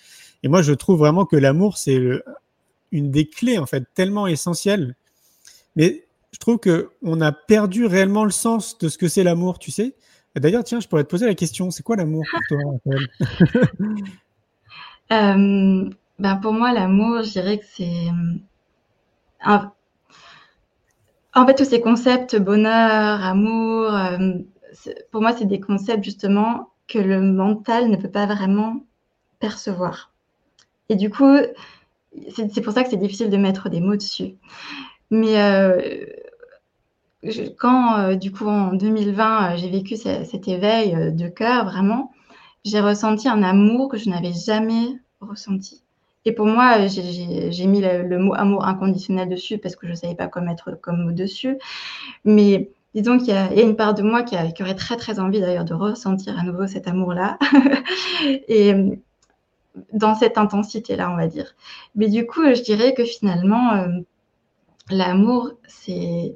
[0.42, 1.98] Et moi, je trouve vraiment que l'amour c'est
[2.92, 4.96] une des clés en fait tellement essentielles
[5.76, 9.70] mais je trouve qu'on a perdu réellement le sens de ce que c'est l'amour, tu
[9.70, 9.94] sais.
[10.37, 12.59] D'ailleurs, tiens, je pourrais te poser la question, c'est quoi l'amour pour toi,
[15.12, 18.09] euh, ben Pour moi, l'amour, je dirais que c'est...
[19.48, 19.59] Euh,
[21.35, 24.35] en fait, tous ces concepts, bonheur, amour, euh,
[25.11, 28.85] pour moi, c'est des concepts justement que le mental ne peut pas vraiment
[29.38, 30.09] percevoir.
[30.90, 31.37] Et du coup,
[32.35, 34.35] c'est pour ça que c'est difficile de mettre des mots dessus.
[35.11, 36.05] Mais euh,
[37.59, 42.12] quand, euh, du coup, en 2020, euh, j'ai vécu cet éveil de cœur, vraiment,
[42.64, 44.88] j'ai ressenti un amour que je n'avais jamais
[45.20, 45.85] ressenti.
[46.24, 50.16] Et pour moi, j'ai mis le, mot amour inconditionnel dessus parce que je ne savais
[50.16, 51.57] pas quoi mettre comme mot dessus.
[52.24, 55.64] Mais disons qu'il y, a une part de moi qui, aurait très très envie d'ailleurs
[55.64, 57.38] de ressentir à nouveau cet amour-là.
[58.48, 58.74] et
[59.92, 61.54] dans cette intensité-là, on va dire.
[61.94, 63.87] Mais du coup, je dirais que finalement,
[64.90, 66.35] l'amour, c'est,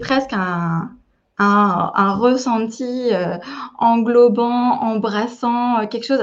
[0.00, 0.90] presque un,
[1.38, 3.36] un, ressenti euh,
[3.78, 6.22] englobant, embrassant, euh, quelque chose,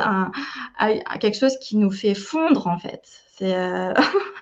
[1.20, 3.04] quelque chose qui nous fait fondre en fait.
[3.41, 3.94] Euh,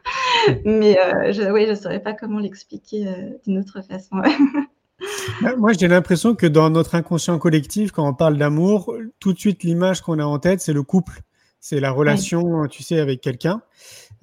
[0.65, 3.05] mais oui, je ne saurais pas comment l'expliquer
[3.45, 4.17] d'une autre façon.
[5.57, 9.63] Moi, j'ai l'impression que dans notre inconscient collectif, quand on parle d'amour, tout de suite,
[9.63, 11.21] l'image qu'on a en tête, c'est le couple.
[11.65, 13.61] C'est la relation, tu sais, avec quelqu'un.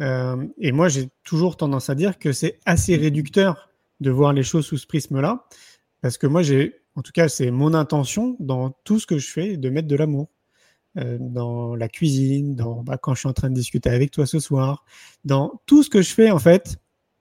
[0.02, 4.42] Euh, et moi, j'ai toujours tendance à dire que c'est assez réducteur de voir les
[4.42, 5.46] choses sous ce prisme-là,
[6.02, 9.30] parce que moi, j'ai, en tout cas, c'est mon intention dans tout ce que je
[9.30, 10.28] fais de mettre de l'amour.
[10.98, 14.26] Euh, dans la cuisine, dans bah, quand je suis en train de discuter avec toi
[14.26, 14.84] ce soir,
[15.24, 16.76] dans tout ce que je fais en fait,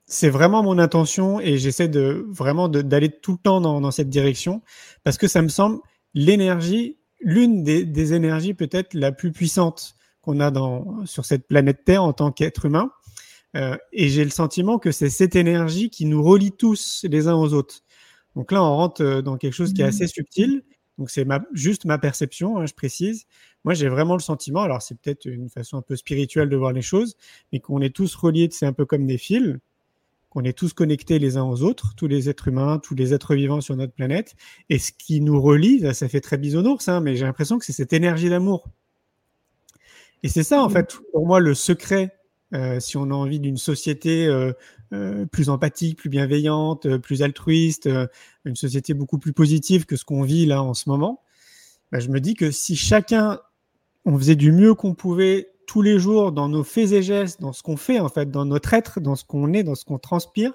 [0.06, 4.10] c'est vraiment mon intention et j'essaie de vraiment d'aller tout le temps dans, dans, cette
[4.10, 4.64] direction
[5.06, 5.80] parce que ça me semble
[6.14, 9.96] l'énergie, l'une des, des, énergies peut-être la plus puissante
[10.30, 12.92] qu'on a dans, sur cette planète Terre en tant qu'être humain.
[13.56, 17.34] Euh, et j'ai le sentiment que c'est cette énergie qui nous relie tous les uns
[17.34, 17.82] aux autres.
[18.36, 20.10] Donc là, on rentre euh, dans quelque chose qui est assez mmh.
[20.10, 20.64] subtil.
[21.00, 23.26] Donc c'est juste ma perception, hein, je précise.
[23.64, 26.74] Moi, j'ai vraiment le sentiment, alors c'est peut-être une façon un peu spirituelle de voir
[26.74, 27.16] les choses,
[27.52, 29.58] mais qu'on est tous reliés, c'est un peu comme des fils,
[30.30, 33.34] qu'on est tous connectés les uns aux autres, tous les êtres humains, tous les êtres
[33.34, 34.36] vivants sur notre planète.
[34.70, 37.74] Et ce qui nous relie, ça fait très bisounours, hein, mais j'ai l'impression que c'est
[37.74, 38.70] cette énergie d'amour
[40.24, 40.72] et c'est ça, en mmh.
[40.72, 42.20] fait, pour moi, le secret,
[42.54, 44.54] euh, si on a envie d'une société euh,
[44.94, 47.90] euh, plus empathique, plus bienveillante, plus altruiste,
[48.46, 51.22] une société beaucoup plus positive que ce qu'on vit là en ce moment,
[51.92, 53.40] bah, je me dis que si chacun,
[54.06, 57.54] on faisait du mieux qu'on pouvait tous les jours dans nos faits et gestes, dans
[57.54, 60.00] ce qu'on fait, en fait, dans notre être, dans ce qu'on est, dans ce qu'on
[60.00, 60.54] transpire,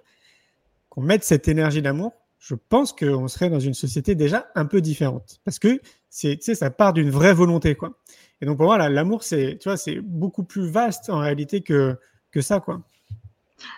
[0.89, 4.81] qu'on mette cette énergie d'amour, je pense qu'on serait dans une société déjà un peu
[4.81, 5.41] différente.
[5.45, 7.99] Parce que c'est, ça part d'une vraie volonté, quoi.
[8.41, 11.99] Et donc pour moi, l'amour, c'est, tu vois, c'est beaucoup plus vaste en réalité que,
[12.31, 12.81] que ça, quoi.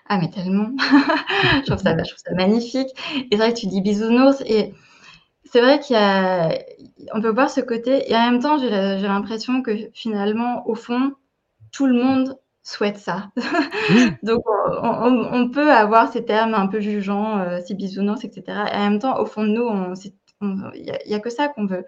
[0.09, 0.71] Ah, mais tellement.
[0.79, 2.89] je, trouve ça, je trouve ça magnifique.
[3.15, 4.41] Et c'est vrai que tu dis bisounours.
[4.47, 4.75] Et
[5.45, 6.59] c'est vrai qu'il y a.
[7.15, 8.11] On peut voir ce côté.
[8.11, 11.13] Et en même temps, j'ai l'impression que finalement, au fond,
[11.73, 13.31] tout le monde souhaite ça.
[14.23, 14.43] Donc,
[14.83, 18.43] on, peut avoir ces termes un peu jugeants, euh, ces bisounours, etc.
[18.73, 19.69] Et en même temps, au fond de nous,
[20.75, 21.85] il n'y a, que ça qu'on veut.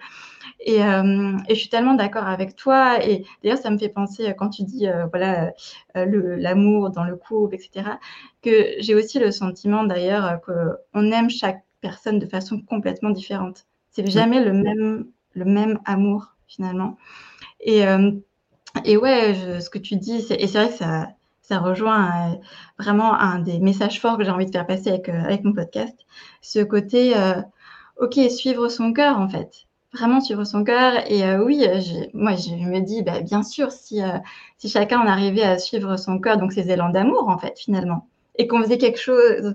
[0.66, 3.04] Euh, et, je suis tellement d'accord avec toi.
[3.04, 5.52] Et d'ailleurs, ça me fait penser, quand tu dis, euh, voilà,
[5.96, 7.98] euh, l'amour dans le couple, etc.,
[8.42, 13.66] que j'ai aussi le sentiment, d'ailleurs, qu'on aime chaque personne de façon complètement différente.
[13.90, 16.96] C'est jamais le même, le même amour, finalement.
[17.60, 17.82] Et,
[18.84, 21.08] et ouais, ce que tu dis, et c'est vrai que ça,
[21.42, 22.38] ça rejoint
[22.78, 25.96] vraiment un des messages forts que j'ai envie de faire passer avec, avec mon podcast.
[26.42, 27.14] Ce côté,
[27.96, 31.10] ok, suivre son cœur en fait vraiment suivre son cœur.
[31.10, 31.80] Et euh, oui, euh,
[32.14, 34.18] moi, je me dis, bah, bien sûr, si, euh,
[34.58, 38.08] si chacun en arrivait à suivre son cœur, donc ses élans d'amour, en fait, finalement,
[38.40, 39.54] et qu'on faisait quelque chose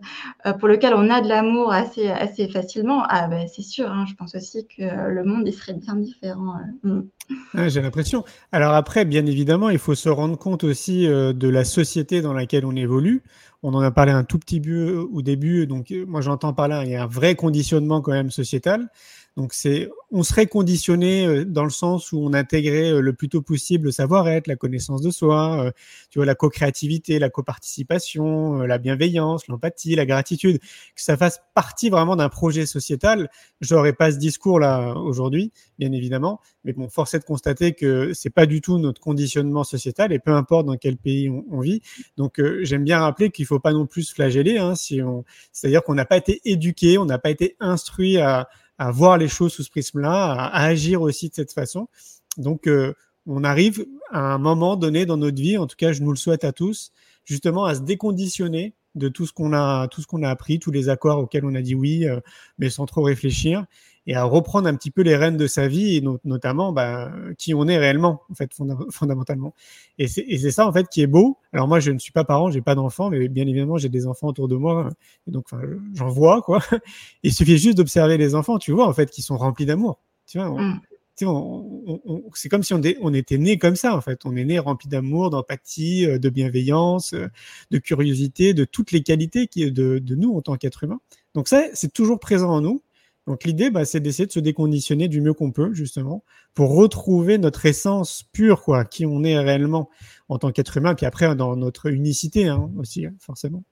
[0.59, 4.13] pour lequel on a de l'amour assez, assez facilement, ah, bah, c'est sûr, hein, je
[4.15, 6.55] pense aussi que le monde, serait bien différent.
[6.83, 7.01] Mm.
[7.67, 8.25] J'ai l'impression.
[8.51, 12.65] Alors après, bien évidemment, il faut se rendre compte aussi de la société dans laquelle
[12.65, 13.23] on évolue.
[13.65, 16.83] On en a parlé un tout petit peu au début, donc moi j'entends par là,
[16.83, 18.89] il y a un vrai conditionnement quand même sociétal.
[19.35, 23.29] Donc c'est, on serait conditionné euh, dans le sens où on intégrait euh, le plus
[23.29, 25.71] tôt possible le savoir-être, la connaissance de soi, euh,
[26.11, 31.89] tu vois, la co-créativité, la coparticipation, la bienveillance, l'empathie, la gratitude, que ça fasse partie
[31.89, 33.29] vraiment d'un projet sociétal.
[33.59, 38.29] J'aurais pas ce discours-là aujourd'hui, bien évidemment, mais bon, force est de constater que c'est
[38.29, 41.81] pas du tout notre conditionnement sociétal et peu importe dans quel pays on, vit.
[42.17, 45.95] Donc j'aime bien rappeler qu'il faut pas non plus flageller, hein, si on, c'est-à-dire qu'on
[45.95, 48.47] n'a pas été éduqué, on n'a pas été instruit à
[48.83, 51.87] à voir les choses sous ce prisme-là, à, agir aussi de cette façon.
[52.37, 52.93] Donc, euh,
[53.25, 56.17] on arrive à un moment donné dans notre vie, en tout cas, je nous le
[56.17, 56.91] souhaite à tous,
[57.23, 60.71] justement à se déconditionner de tout ce qu'on a, tout ce qu'on a appris, tous
[60.71, 62.19] les accords auxquels on a dit oui, euh,
[62.57, 63.65] mais sans trop réfléchir,
[64.05, 67.53] et à reprendre un petit peu les rênes de sa vie et notamment bah, qui
[67.53, 68.51] on est réellement en fait
[68.91, 69.53] fondamentalement.
[69.97, 71.37] Et c'est ça en fait qui est beau.
[71.53, 74.07] Alors moi je ne suis pas parent j'ai pas d'enfants mais bien évidemment j'ai des
[74.07, 74.89] enfants autour de moi
[75.27, 75.45] et donc
[75.93, 76.61] j'en vois quoi.
[77.23, 79.99] Il suffit juste d'observer les enfants tu vois en fait qui sont remplis d'amour.
[80.27, 80.81] Tu vois mm.
[82.33, 84.25] c'est comme si on, on était né comme ça en fait.
[84.25, 87.27] On est né rempli d'amour d'empathie euh, de bienveillance euh,
[87.71, 90.99] de curiosité de toutes les qualités qui de, de nous en tant qu'être humain
[91.35, 92.81] donc ça c'est toujours présent en nous
[93.27, 97.37] donc l'idée, bah, c'est d'essayer de se déconditionner du mieux qu'on peut, justement, pour retrouver
[97.37, 99.89] notre essence pure, quoi, qui on est réellement
[100.29, 103.63] en tant qu'être humain, puis après dans notre unicité hein, aussi, hein, forcément.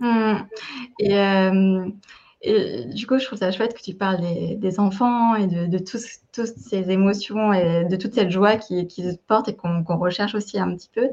[0.00, 0.34] Mmh.
[1.02, 1.90] Euh,
[2.42, 4.22] et, du coup, je trouve ça chouette que tu parles
[4.56, 9.16] des, enfants et de, toutes ces émotions et de toute cette joie qui, qui se
[9.26, 11.10] porte et qu'on recherche aussi un petit peu.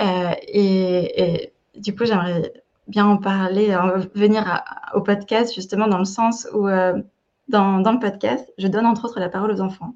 [0.00, 2.52] Euh, et, du coup, j'aimerais
[2.88, 4.62] bien en parler, euh, venir
[4.94, 7.00] au podcast justement dans le sens où euh,
[7.48, 9.94] dans, dans, le podcast, je donne entre autres la parole aux enfants.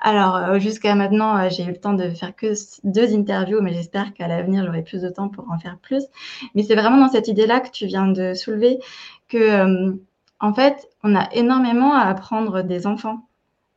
[0.00, 2.52] Alors euh, jusqu'à maintenant, j'ai eu le temps de faire que
[2.84, 6.04] deux interviews, mais j'espère qu'à l'avenir, j'aurai plus de temps pour en faire plus.
[6.54, 8.78] Mais c'est vraiment dans cette idée-là que tu viens de soulever
[9.28, 9.98] que,
[10.40, 13.28] en fait, on a énormément à apprendre des enfants.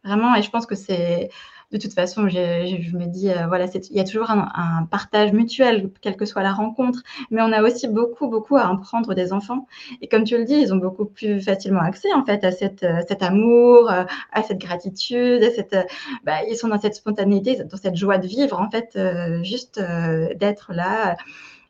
[0.04, 1.30] Vraiment, et je pense que c'est
[1.72, 5.90] de toute façon, je, me dis, euh, voilà, il y a toujours un, partage mutuel,
[6.02, 9.68] quelle que soit la rencontre, mais on a aussi beaucoup, beaucoup à apprendre des enfants.
[10.02, 13.02] Et comme tu le dis, ils ont beaucoup plus facilement accès, en fait, à euh,
[13.08, 14.04] cet amour, euh,
[14.34, 15.76] à cette gratitude, à cette,
[16.26, 19.00] bah, ils sont dans cette spontanéité, dans cette joie de vivre, en fait,
[19.44, 19.82] juste
[20.36, 21.16] d'être là.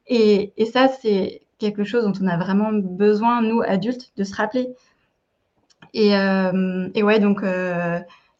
[0.08, 4.36] Et, et ça, c'est quelque chose dont on a vraiment besoin, nous, adultes, de se
[4.36, 4.70] rappeler.
[5.94, 7.44] Et, et ouais, donc,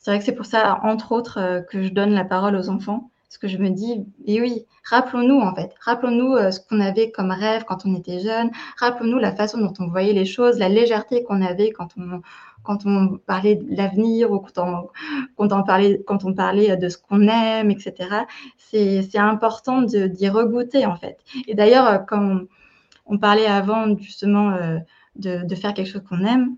[0.02, 2.70] c'est vrai que c'est pour ça, entre autres, euh, que je donne la parole aux
[2.70, 3.12] enfants.
[3.28, 7.12] Parce que je me dis, et oui, rappelons-nous en fait, rappelons-nous euh, ce qu'on avait
[7.12, 10.68] comme rêve quand on était jeune, rappelons-nous la façon dont on voyait les choses, la
[10.68, 12.22] légèreté qu'on avait quand on,
[12.64, 14.90] quand on parlait de l'avenir ou quand on,
[15.38, 18.26] quand on, parlait, quand on parlait de ce qu'on aime, etc.
[18.58, 21.18] C'est important d'y regoûter en fait.
[21.48, 22.42] Et d'ailleurs, euh, quand
[23.06, 24.58] on, parlait avant justement
[25.16, 26.58] de, faire quelque chose qu'on aime,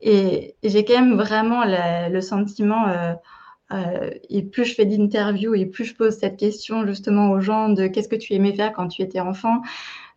[0.00, 3.14] et, j'ai quand même vraiment le sentiment, euh,
[3.72, 7.70] euh, et plus je fais d'interviews et plus je pose cette question justement aux gens
[7.70, 9.62] de qu'est-ce que tu aimais faire quand tu étais enfant,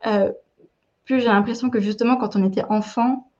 [0.06, 0.32] euh,
[1.06, 3.32] plus j'ai l'impression que justement quand on était enfant,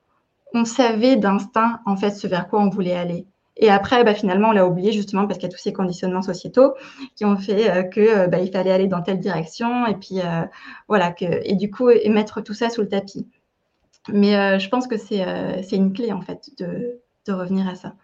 [0.54, 3.26] on savait d'instinct en fait ce vers quoi on voulait aller.
[3.60, 6.22] Et après, bah, finalement, on l'a oublié justement parce qu'il y a tous ces conditionnements
[6.22, 6.74] sociétaux
[7.16, 10.20] qui ont fait que bah, il fallait aller dans telle direction et puis
[10.86, 13.26] voilà et du coup et mettre tout ça sous le tapis.
[14.12, 17.74] Mais euh, je pense que euh, c'est une clé, en fait, de, de revenir à
[17.74, 17.94] ça.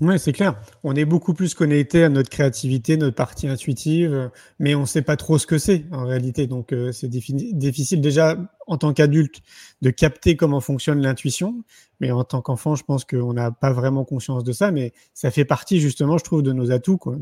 [0.00, 0.60] Oui, c'est clair.
[0.84, 5.02] On est beaucoup plus connecté à notre créativité, notre partie intuitive, mais on ne sait
[5.02, 6.46] pas trop ce que c'est en réalité.
[6.46, 9.42] Donc, euh, c'est difficile déjà en tant qu'adulte
[9.82, 11.62] de capter comment fonctionne l'intuition.
[12.00, 15.30] Mais en tant qu'enfant, je pense qu'on n'a pas vraiment conscience de ça, mais ça
[15.30, 16.98] fait partie justement, je trouve, de nos atouts.
[16.98, 17.16] Quoi.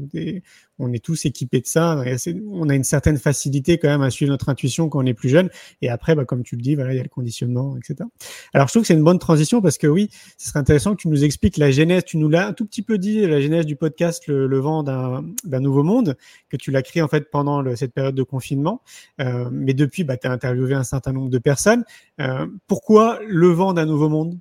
[0.79, 2.03] on est tous équipés de ça.
[2.51, 5.29] on a une certaine facilité quand même à suivre notre intuition quand on est plus
[5.29, 5.49] jeune.
[5.81, 8.09] Et après, bah, comme tu le dis, voilà, il y a le conditionnement, etc.
[8.53, 11.03] Alors, je trouve que c'est une bonne transition parce que oui, ce serait intéressant que
[11.03, 12.05] tu nous expliques la genèse.
[12.05, 15.61] Tu nous l'as un tout petit peu dit, la genèse du podcast Le, vent d'un
[15.61, 16.17] nouveau monde,
[16.49, 18.83] que tu l'as créé en fait pendant cette période de confinement.
[19.21, 21.85] Euh, mais depuis, bah, tu as interviewé un certain nombre de personnes.
[22.21, 24.39] Euh, pourquoi Le vent d'un nouveau monde?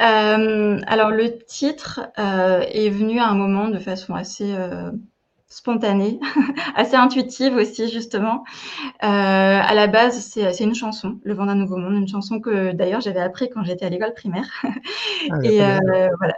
[0.00, 4.54] Euh, alors le titre euh, est venu à un moment de façon assez
[5.48, 6.20] spontanée,
[6.76, 8.44] assez intuitive aussi justement.
[9.02, 12.72] Euh, à la base, c'est une chanson, Le vent d'un nouveau monde, une chanson que
[12.72, 14.48] d'ailleurs j'avais appris quand j'étais à l'école primaire.
[15.30, 16.34] Ah, et euh, voilà,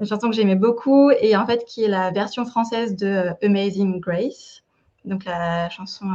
[0.00, 4.00] une chanson que j'aimais beaucoup et en fait qui est la version française de Amazing
[4.00, 4.64] Grace,
[5.04, 6.14] donc la chanson euh,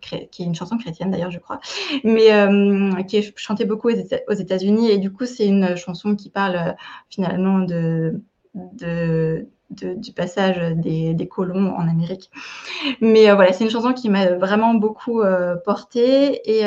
[0.00, 1.60] qui est une chanson chrétienne d'ailleurs, je crois,
[2.04, 4.90] mais euh, qui est chantée beaucoup aux États-Unis.
[4.90, 6.72] Et du coup, c'est une chanson qui parle euh,
[7.08, 8.20] finalement de,
[8.54, 12.30] du passage des, colons en Amérique.
[13.00, 15.22] Mais voilà, c'est une chanson qui m'a vraiment beaucoup
[15.64, 16.40] portée.
[16.50, 16.64] Et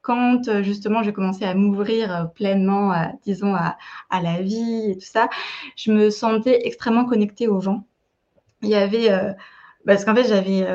[0.00, 3.76] quand justement j'ai commencé à m'ouvrir pleinement, disons, à,
[4.08, 5.28] à, la vie et tout ça,
[5.76, 7.86] je me sentais extrêmement connectée au vent.
[8.62, 9.10] Il y avait,
[9.84, 10.66] parce qu'en fait, j'avais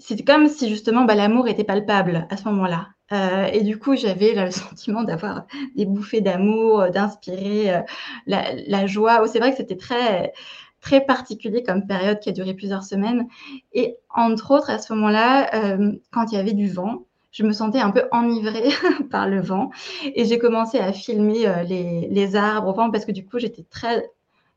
[0.00, 2.88] c'était comme si justement bah, l'amour était palpable à ce moment-là.
[3.12, 7.80] Euh, et du coup, j'avais le sentiment d'avoir des bouffées d'amour, euh, d'inspirer euh,
[8.26, 9.20] la, joie.
[9.22, 10.32] Oh, c'est vrai que c'était très,
[10.80, 13.26] très particulier comme période qui a duré plusieurs semaines.
[13.72, 15.78] Et entre autres, à ce moment-là,
[16.10, 18.70] quand il y avait du vent, je me sentais un peu enivrée
[19.10, 19.70] par le vent.
[20.14, 23.64] Et j'ai commencé à filmer les, les, arbres au vent parce que du coup, j'étais
[23.70, 24.10] très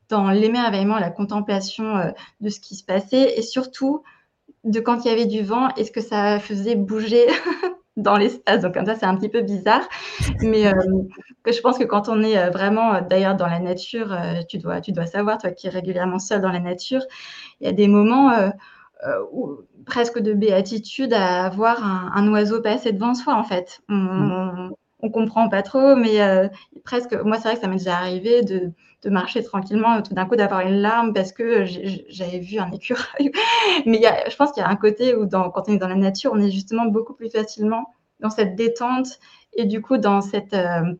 [0.08, 3.38] dans l'émerveillement, la contemplation de ce qui se passait.
[3.38, 4.02] Et surtout,
[4.64, 7.26] de quand il y avait du vent est ce que ça faisait bouger
[7.96, 8.60] dans l'espace.
[8.60, 9.82] Donc comme ça, c'est un petit peu bizarre.
[10.40, 10.72] Mais euh,
[11.46, 14.16] je pense que quand on est euh, vraiment, euh, d'ailleurs, dans la nature,
[14.48, 17.02] tu, dois, tu dois savoir, toi qui es régulièrement seul dans la nature,
[17.60, 18.32] il y a des moments
[19.32, 23.80] où, presque de béatitude à voir un, oiseau passer devant soi, en fait.
[23.88, 24.72] On, mm.
[25.00, 26.18] on, comprend pas trop, mais
[26.84, 28.72] presque, moi, c'est vrai que ça m'est déjà arrivé de
[29.02, 31.64] de marcher tranquillement, tout d'un coup d'avoir une larme parce que
[32.08, 33.32] j'avais vu un écureuil.
[33.86, 35.88] Mais y a, je pense qu'il y a un côté où quand on est dans
[35.88, 39.18] la nature, on est justement beaucoup plus facilement dans cette détente
[39.54, 40.94] et du coup dans cette euh,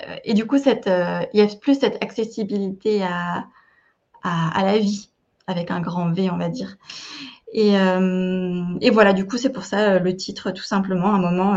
[0.00, 3.46] euh, et du coup cette euh, il y a plus cette accessibilité à,
[4.22, 5.10] à, la vie
[5.46, 6.76] avec un grand V on va dire.
[7.52, 11.14] Et, et voilà, du coup, c'est pour ça le titre, tout simplement.
[11.14, 11.54] À un moment,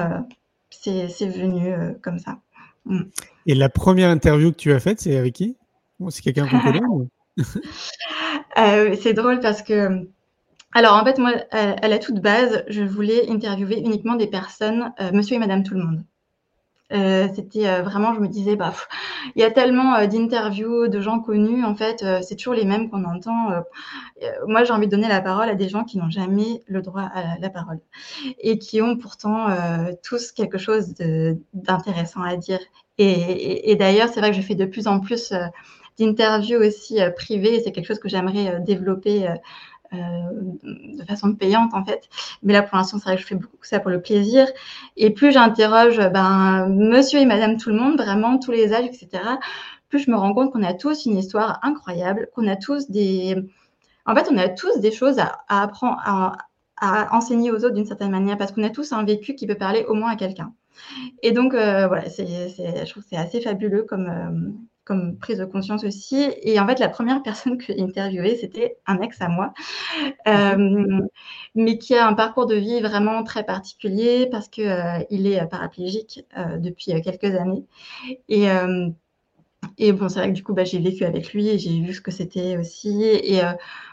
[0.70, 2.38] c'est venu comme ça.
[2.86, 3.02] Mm.
[3.46, 5.58] Et la première interview que tu as faite, c'est avec qui?
[6.10, 6.80] C'est quelqu'un qu'on connaît
[8.58, 10.08] euh, C'est drôle parce que.
[10.74, 15.12] Alors, en fait, moi, à, la toute base, je voulais interviewer uniquement des personnes, euh,
[15.12, 16.04] monsieur et madame tout le monde.
[16.92, 18.74] Euh, c'était vraiment, je me disais, bah,
[19.36, 23.04] il y a tellement d'interviews de gens connus, en fait, c'est toujours les mêmes qu'on
[23.04, 23.50] entend.
[24.48, 27.10] moi, j'ai envie de donner la parole à des gens qui n'ont jamais le droit
[27.14, 27.80] à la, parole
[28.40, 29.48] et qui ont pourtant
[30.04, 30.94] tous quelque chose
[31.54, 32.60] d'intéressant à dire.
[33.02, 35.34] Et, d'ailleurs, c'est vrai que je fais de plus en plus
[35.98, 37.62] d'interviews aussi privées.
[37.64, 39.30] C'est quelque chose que j'aimerais développer
[39.92, 39.98] euh,
[40.64, 42.10] de façon payante en fait.
[42.44, 44.48] Mais là pour l'instant c'est vrai que je fais beaucoup ça pour le plaisir.
[44.98, 49.24] Et plus j'interroge ben, monsieur et madame tout le monde, vraiment tous les âges, etc.,
[49.90, 53.36] plus je me rends compte qu'on a tous une histoire incroyable, qu'on a tous des...
[54.06, 58.12] En fait on a tous des choses à, apprendre, à, enseigner aux autres d'une certaine
[58.12, 60.54] manière, parce qu'on a tous un vécu qui peut parler au moins à quelqu'un.
[61.22, 64.52] Et donc, euh, voilà, je trouve que c'est assez fabuleux comme, euh,
[64.84, 66.32] comme prise de conscience aussi.
[66.42, 69.54] Et en fait, la première personne que j'ai interviewée, c'était un ex à moi,
[70.28, 71.02] euh,
[71.56, 76.26] mais qui a un parcours de vie vraiment très particulier parce qu'il il est paraplégique
[76.58, 77.66] depuis quelques années.
[78.30, 78.48] Et,
[79.78, 81.94] et bon, c'est vrai que du coup, bah, j'ai vécu avec lui et j'ai vu
[81.94, 83.04] ce que c'était aussi.
[83.04, 83.42] Et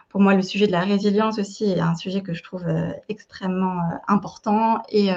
[0.08, 2.64] pour moi, le sujet de la résilience aussi est un sujet que je trouve
[3.08, 4.82] extrêmement important.
[4.88, 5.10] Et,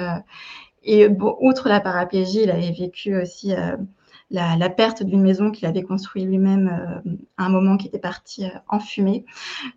[0.82, 3.52] et bon, outre la paraplégie, il avait vécu aussi
[4.30, 8.44] la, perte d'une maison qu'il avait construite lui-même euh, à un moment qui était parti
[8.44, 9.24] euh, en fumée.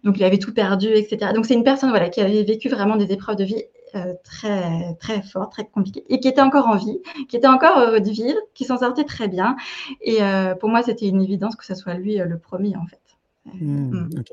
[0.03, 1.31] Donc il avait tout perdu, etc.
[1.33, 3.63] Donc c'est une personne voilà, qui avait vécu vraiment des épreuves de vie
[3.95, 7.79] euh, très très fortes, très compliquées, et qui était encore en vie, qui était encore
[7.79, 9.55] heureux de vivre, qui s'en sortait très bien.
[10.01, 10.19] Et
[10.59, 12.99] pour moi, c'était une évidence que ce soit lui le premier, en fait.
[13.45, 14.23] Mmh, mmh.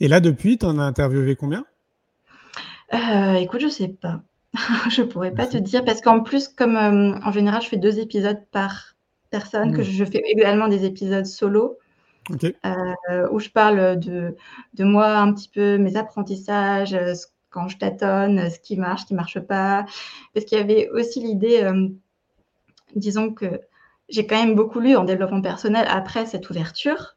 [0.00, 1.64] Et là, depuis, tu en as interviewé combien?
[2.92, 4.20] Écoute, je sais pas.
[4.90, 8.42] je pourrais pas te dire parce qu'en plus, comme en général, je fais deux épisodes
[8.50, 8.96] par
[9.30, 11.78] personnes, que je fais également des épisodes solo.
[12.64, 14.34] Euh, où je parle de,
[14.74, 17.14] de, moi un petit peu, mes apprentissages, euh,
[17.50, 19.86] quand je tâtonne, ce qui marche, ce qui ne marche pas.
[20.34, 21.88] Parce qu'il y avait aussi l'idée, euh,
[22.96, 23.60] disons que
[24.08, 27.15] j'ai quand même beaucoup lu en développement personnel après cette ouverture.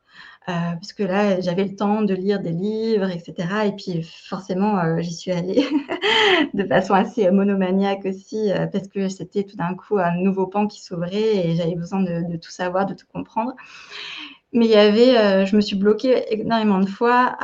[0.49, 3.67] Euh, parce que là, j'avais le temps de lire des livres, etc.
[3.67, 5.63] Et puis, forcément, euh, j'y suis allée
[6.55, 10.65] de façon assez monomaniaque aussi, euh, parce que c'était tout d'un coup un nouveau pan
[10.65, 13.53] qui s'ouvrait et j'avais besoin de, tout savoir, de tout comprendre.
[14.51, 17.37] Mais il y avait, je me suis bloquée énormément de fois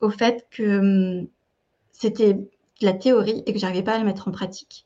[0.00, 0.78] au fait que
[1.20, 1.28] hum,
[1.90, 2.38] c'était
[2.80, 4.85] la théorie et que j'arrivais pas à la mettre en pratique.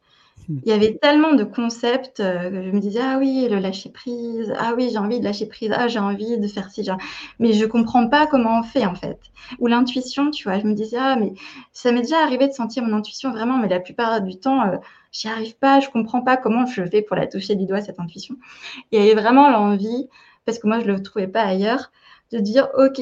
[0.65, 3.91] Il y avait tellement de concepts euh, que je me disais, ah oui, le lâcher
[3.91, 6.89] prise, ah oui, j'ai envie de lâcher prise, ah j'ai envie de faire ci,
[7.39, 9.19] mais je comprends pas comment on fait en fait.
[9.61, 11.35] Ou l'intuition, tu vois, je me disais, ah mais
[11.73, 14.77] ça m'est déjà arrivé de sentir mon intuition vraiment, mais la plupart du temps, euh,
[15.13, 18.01] j'y arrive pas, je comprends pas comment je fais pour la toucher du doigt, cette
[18.01, 18.37] intuition.
[18.91, 20.09] il y avait vraiment l'envie,
[20.45, 21.93] parce que moi je le trouvais pas ailleurs,
[22.33, 23.01] de dire, ok,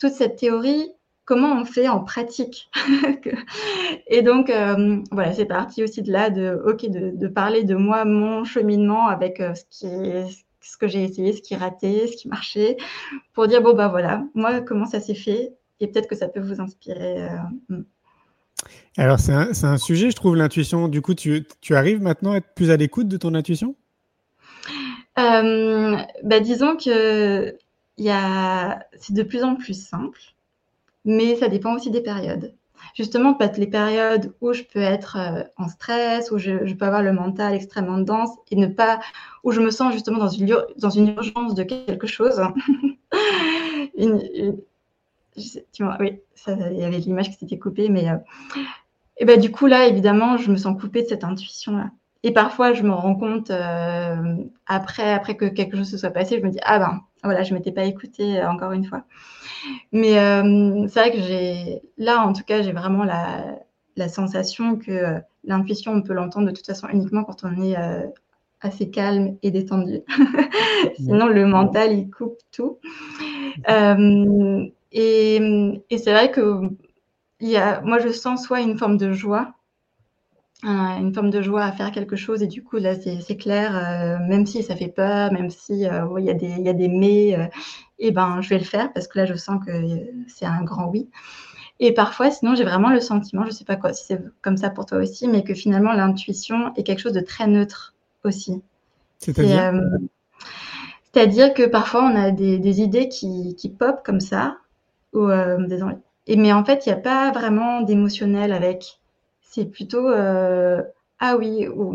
[0.00, 0.92] toute cette théorie,
[1.28, 2.70] comment on fait en pratique.
[4.06, 9.08] et donc, euh, voilà, c'est parti aussi de là, de, parler de moi, mon cheminement
[9.08, 12.78] avec euh, ce, qui ce que j'ai essayé, ce qui raté, ce qui marchait,
[13.34, 16.40] pour dire, bon, bah voilà, moi, comment ça s'est fait, et peut-être que ça peut
[16.40, 17.24] vous inspirer.
[17.24, 17.28] Euh,
[17.68, 17.84] hmm.
[18.96, 20.88] Alors, c'est un, un, sujet, je trouve, l'intuition.
[20.88, 23.74] Du coup, tu, tu, arrives maintenant à être plus à l'écoute de ton intuition?
[25.14, 27.54] Bah, Disons que
[27.98, 30.18] c'est de plus en plus simple
[31.08, 32.54] mais ça dépend aussi des périodes.
[32.94, 37.02] Justement, peut-être les périodes où je peux être euh, en stress, où je, peux avoir
[37.02, 39.00] le mental extrêmement dense et ne pas,
[39.42, 42.40] où je me sens justement dans une, urgence de quelque chose.
[43.96, 44.06] oui,
[46.46, 48.16] il y avait l'image qui s'était coupée, mais euh,
[49.24, 51.90] ben, du coup, là, évidemment, je me sens coupée de cette intuition-là.
[52.28, 56.38] Et parfois, je me rends compte euh, après, après que quelque chose se soit passé,
[56.38, 59.04] je me dis ah ben voilà, je m'étais pas écoutée encore une fois.
[59.92, 63.60] Mais euh, c'est vrai que j'ai, là, en tout cas, j'ai vraiment la,
[63.96, 67.78] la, sensation que euh, l'intuition, on peut l'entendre de toute façon uniquement quand on est
[67.78, 68.06] euh,
[68.60, 70.00] assez calme et détendu.
[70.96, 72.76] Sinon, le mental, il coupe tout.
[74.92, 76.60] et, et c'est vrai que
[77.40, 79.54] il y a, moi, je sens soit une forme de joie
[80.64, 84.44] une forme de joie à faire quelque chose et du coup là c'est clair même
[84.44, 87.36] si ça fait peur même si il y a des y a des mais
[88.00, 89.72] et eh ben, je vais le faire parce que là, je sens que
[90.28, 91.08] c'est un grand oui.
[91.80, 94.56] Et parfois, sinon, j'ai vraiment le sentiment, je ne sais pas quoi, si c'est comme
[94.56, 97.94] ça pour toi aussi, mais que finalement, l'intuition est quelque chose de très neutre
[98.24, 98.62] aussi.
[99.18, 99.72] C'est-à-dire
[101.12, 104.58] C'est-à-dire que parfois, on a des, idées qui, qui pop comme ça,
[105.12, 105.58] ou, euh,
[106.28, 109.00] et, mais en fait, il n'y a pas vraiment d'émotionnel avec.
[109.50, 110.82] C'est plutôt euh,
[111.18, 111.94] ah oui, ou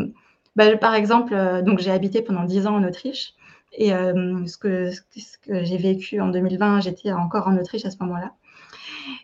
[0.55, 3.33] bah, par exemple, euh, donc j'ai habité pendant dix ans en Autriche.
[3.75, 7.91] Et euh, ce que, ce que j'ai vécu en 2020, j'étais encore en Autriche à
[7.91, 8.33] ce moment-là.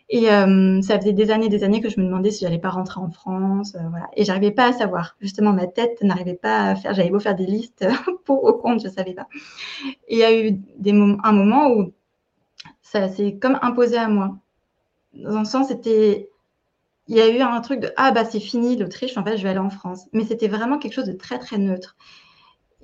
[0.08, 0.26] Et
[0.82, 3.10] ça faisait des années, des années que je me demandais si j'allais pas rentrer en
[3.10, 4.08] France, euh, voilà.
[4.16, 5.16] Et j'arrivais pas à savoir.
[5.20, 6.94] Justement, ma tête n'arrivait pas à faire.
[6.94, 7.86] J'avais beau faire des listes
[8.24, 9.28] pour au compte, je savais pas.
[10.08, 11.92] Et il y a eu des un moment où
[12.82, 14.36] ça s'est comme imposé à moi.
[15.14, 16.29] Dans un sens, c'était,
[17.10, 19.42] il y a eu un truc de ah bah c'est fini l'Autriche, en fait je
[19.42, 20.06] vais aller en France.
[20.12, 21.96] Mais c'était vraiment quelque chose de très très neutre.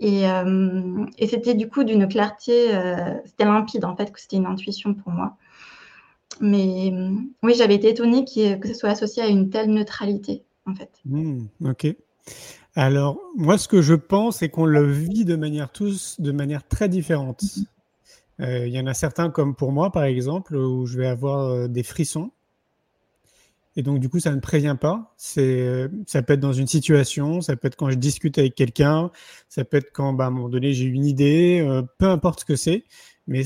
[0.02, 4.46] Euh, et, c'était du coup d'une clarté, euh, c'était limpide en fait, que c'était une
[4.46, 5.36] intuition pour moi.
[6.40, 6.92] Mais
[7.44, 10.90] oui, j'avais été étonnée que ce soit associé à une telle neutralité en fait.
[11.04, 11.94] Mmh, ok.
[12.74, 16.66] Alors, moi, ce que je pense, c'est qu'on le vit de manière tous, de manière
[16.66, 17.42] très différente.
[17.42, 18.42] Mmh.
[18.42, 21.68] Euh, il y en a certains, comme pour moi, par exemple, où je vais avoir
[21.68, 22.32] des frissons
[23.76, 25.14] et donc, du coup, ça ne prévient pas.
[25.18, 29.10] C'est, ça peut être dans une situation, ça peut être quand je discute avec quelqu'un,
[29.50, 32.40] ça peut être quand, bah, à un moment donné, j'ai une idée, euh, peu importe
[32.40, 32.84] ce que c'est.
[33.26, 33.42] Mais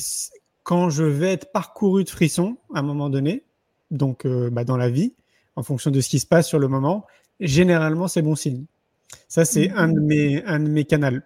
[0.62, 3.42] quand je vais être parcouru de frissons, à un moment donné,
[3.90, 5.14] donc euh, bah, dans la vie,
[5.56, 7.06] en fonction de ce qui se passe sur le moment,
[7.40, 8.66] généralement, c'est bon signe.
[9.26, 9.74] Ça, c'est mmh.
[9.76, 11.18] un de mes, un de mes canaux.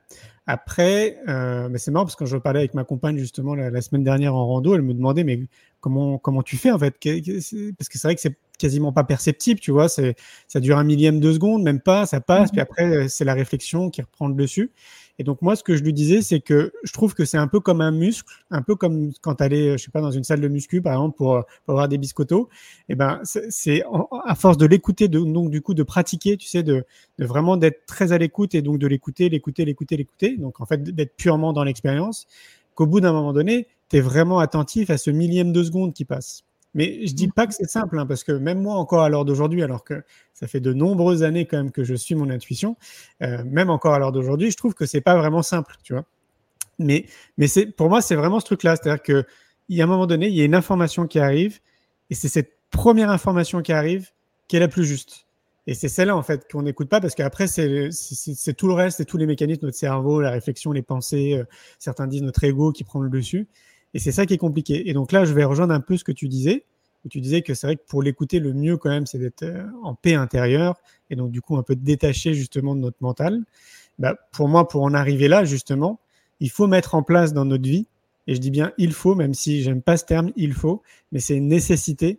[0.47, 3.81] Après, euh, mais c'est marrant parce que quand je parlais avec ma compagne justement la,
[3.81, 5.41] semaine dernière en rando, elle me demandait mais
[5.81, 6.91] comment comment tu fais en fait?
[6.93, 9.89] Parce que c'est vrai que c'est quasiment pas perceptible, tu vois.
[9.89, 10.15] C'est
[10.49, 13.35] ça dure un millième de seconde, même pas, ça passe, puis mmh après c'est la
[13.35, 14.71] réflexion qui reprend le dessus.
[15.19, 17.47] Et donc moi, ce que je lui disais, c'est que je trouve que c'est un
[17.47, 20.25] peu comme un muscle, un peu comme quand tu allais, je sais pas, dans une
[20.25, 22.49] salle de muscu, par exemple, pour, pour avoir des biscottos.
[22.89, 23.85] Et eh ben, c'est
[24.25, 26.85] à force de l'écouter, donc du coup de pratiquer, tu sais, de,
[27.19, 30.37] de vraiment d'être très à l'écoute et donc de l'écouter, l'écouter, l'écouter, l'écouter.
[30.37, 32.27] Donc en fait, d'être purement dans l'expérience.
[32.75, 36.05] Qu'au bout d'un moment donné, tu es vraiment attentif à ce millième de seconde qui
[36.05, 36.43] passe.
[36.75, 39.25] Mais je dis pas que c'est simple, hein, parce que même moi encore à l'heure
[39.25, 40.03] d'aujourd'hui, alors que
[40.33, 42.77] ça fait de nombreuses années quand même que je suis mon intuition,
[43.23, 46.05] euh, même encore à l'heure d'aujourd'hui, je trouve que c'est pas vraiment simple, tu vois.
[46.79, 47.07] Mais,
[47.39, 49.25] mais c'est, pour moi, c'est vraiment ce truc-là, c'est-à-dire que
[49.69, 51.61] il y a un moment donné, il y a une information qui arrive,
[52.11, 54.11] et c'est cette première information qui arrive
[54.49, 55.27] qui est la plus juste.
[55.67, 58.99] Et c'est celle-là, en fait, qu'on n'écoute pas parce qu'après, c'est, c'est, tout le reste,
[58.99, 61.45] c'est tous les mécanismes, notre cerveau, la réflexion, les pensées, euh,
[61.79, 63.49] certains disent notre ego qui prend le dessus.
[63.95, 64.89] Et c'est ça qui est compliqué.
[64.89, 66.65] Et donc là, je vais rejoindre un peu ce que tu disais.
[67.07, 69.43] Et tu disais que c'est vrai que pour l'écouter, le mieux quand même, c'est d'être
[69.43, 70.77] euh, en paix intérieure
[71.11, 73.43] et donc du coup un peu détaché justement de notre mental.
[73.99, 76.01] Bah, pour moi, pour en arriver là, justement,
[76.41, 77.87] il faut mettre en place dans notre vie,
[78.27, 80.83] et je dis bien il faut, même si j'aime pas ce terme, il faut,
[81.13, 82.19] mais c'est une nécessité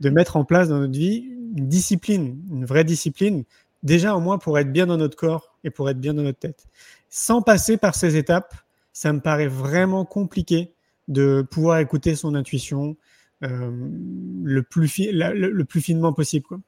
[0.00, 1.24] de mettre en place dans notre vie
[1.56, 3.44] une discipline, une vraie discipline
[3.82, 6.38] déjà au moins pour être bien dans notre corps et pour être bien dans notre
[6.38, 6.66] tête.
[7.08, 8.54] Sans passer par ces étapes,
[8.92, 10.73] ça me paraît vraiment compliqué
[11.08, 12.96] de pouvoir écouter son intuition
[13.42, 13.70] euh,
[14.42, 16.46] le, plus le, plus finement possible.
[16.46, 16.60] Quoi.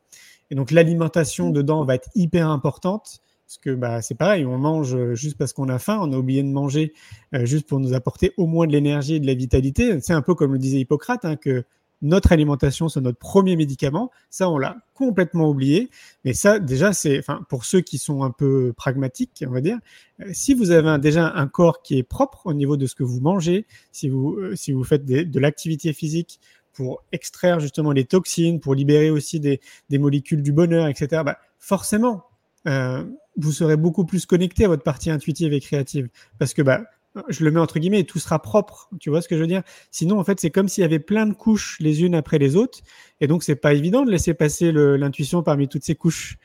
[0.51, 3.21] Et donc l'alimentation dedans va être hyper importante.
[3.47, 6.43] Parce que bah, c'est pareil, on mange juste parce qu'on a faim, on a oublié
[6.43, 6.93] de manger
[7.33, 10.01] euh, juste pour nous apporter au moins de l'énergie et de la vitalité.
[10.01, 11.65] C'est un peu comme le disait Hippocrate, hein, que
[12.03, 14.11] notre alimentation, c'est notre premier médicament.
[14.31, 15.91] Ça, on l'a complètement oublié.
[16.25, 19.79] Mais ça, déjà, c'est, enfin, pour ceux qui sont un peu pragmatiques, on va dire,
[20.21, 23.03] euh, si vous avez déjà un corps qui est propre au niveau de ce que
[23.03, 26.41] vous mangez, si vous, euh, si vous faites de l'activité physique
[26.73, 31.39] pour extraire justement les toxines, pour libérer aussi des, des molécules du bonheur, etc., bah,
[31.59, 32.25] forcément,
[32.67, 33.03] euh,
[33.37, 36.09] vous serez beaucoup plus connecté à votre partie intuitive et créative.
[36.39, 36.83] Parce que, bah,
[37.29, 38.89] je le mets entre guillemets, tout sera propre.
[39.01, 39.63] Tu vois ce que je veux dire?
[39.91, 42.57] Sinon, en fait, c'est comme s'il y avait plein de couches les unes après les
[42.57, 42.81] autres.
[43.21, 46.39] Et donc, c'est pas évident de laisser passer l'intuition parmi toutes ces couches.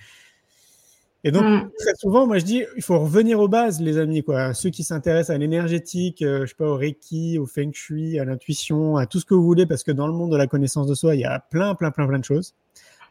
[1.23, 1.69] Et donc, mm.
[1.77, 4.53] très souvent, moi, je dis, il faut revenir aux bases, les amis, quoi.
[4.55, 8.25] Ceux qui s'intéressent à l'énergétique, euh, je sais pas, au Reiki, au Feng Shui, à
[8.25, 10.87] l'intuition, à tout ce que vous voulez, parce que dans le monde de la connaissance
[10.87, 12.55] de soi, il y a plein, plein, plein, plein de choses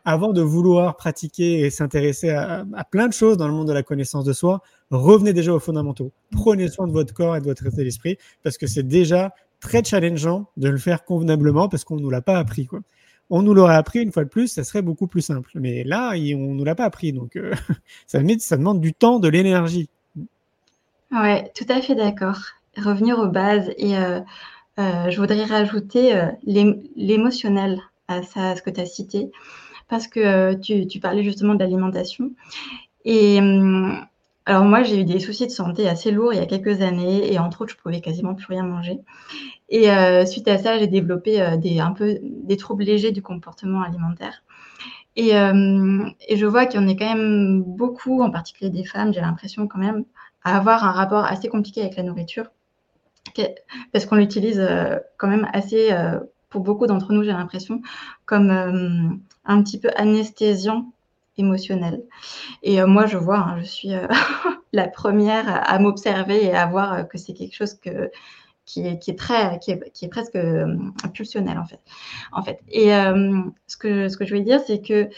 [0.04, 3.82] avant de vouloir pratiquer et s'intéresser à, plein de choses dans le monde de la
[3.82, 6.12] connaissance de soi, revenez déjà aux fondamentaux.
[6.32, 9.84] Prenez soin de votre corps et de votre état d'esprit parce que c'est déjà très
[9.84, 12.66] challengeant de le faire convenablement parce qu'on ne nous l'a pas appris.
[12.66, 12.80] Quoi.
[13.28, 15.50] On nous l'aurait appris une fois de plus, ça serait beaucoup plus simple.
[15.54, 17.12] Mais là, on ne nous l'a pas appris.
[17.12, 17.54] Donc, euh,
[18.06, 19.88] ça, demande du temps, de l'énergie.
[21.12, 22.40] Ouais, tout à fait d'accord.
[22.76, 23.70] Revenir aux bases.
[23.76, 24.20] Et euh,
[24.78, 29.30] euh, je voudrais rajouter l'émotionnel à ce que tu as cité
[29.90, 32.30] parce que euh, tu, parlais justement de l'alimentation.
[33.04, 34.06] Et hum,
[34.46, 37.30] alors moi, j'ai eu des soucis de santé assez lourds il y a quelques années
[37.30, 39.00] et entre autres, je pouvais quasiment plus rien manger.
[39.68, 43.20] Et euh, suite à ça, j'ai développé euh, des, un peu des troubles légers du
[43.20, 44.42] comportement alimentaire.
[45.16, 48.84] Et, hum, et je vois qu'il y en a quand même beaucoup, en particulier des
[48.84, 50.04] femmes, j'ai l'impression quand même,
[50.44, 52.46] à avoir un rapport assez compliqué avec la nourriture,
[53.92, 54.66] parce qu'on l'utilise
[55.18, 55.90] quand même assez
[56.50, 57.80] pour beaucoup d'entre nous, j'ai l'impression,
[58.26, 59.08] comme euh,
[59.44, 60.92] un petit peu anesthésiant
[61.38, 62.02] émotionnel.
[62.62, 64.06] Et euh, moi, je vois, hein, je suis euh,
[64.72, 67.74] la première à, m'observer et à voir que c'est quelque chose
[68.66, 70.38] qui, est, très, qui est, presque
[71.04, 71.80] impulsionnel en fait.
[72.32, 72.60] En fait.
[72.68, 72.90] Et
[73.66, 75.08] ce, que, je veux dire, c'est que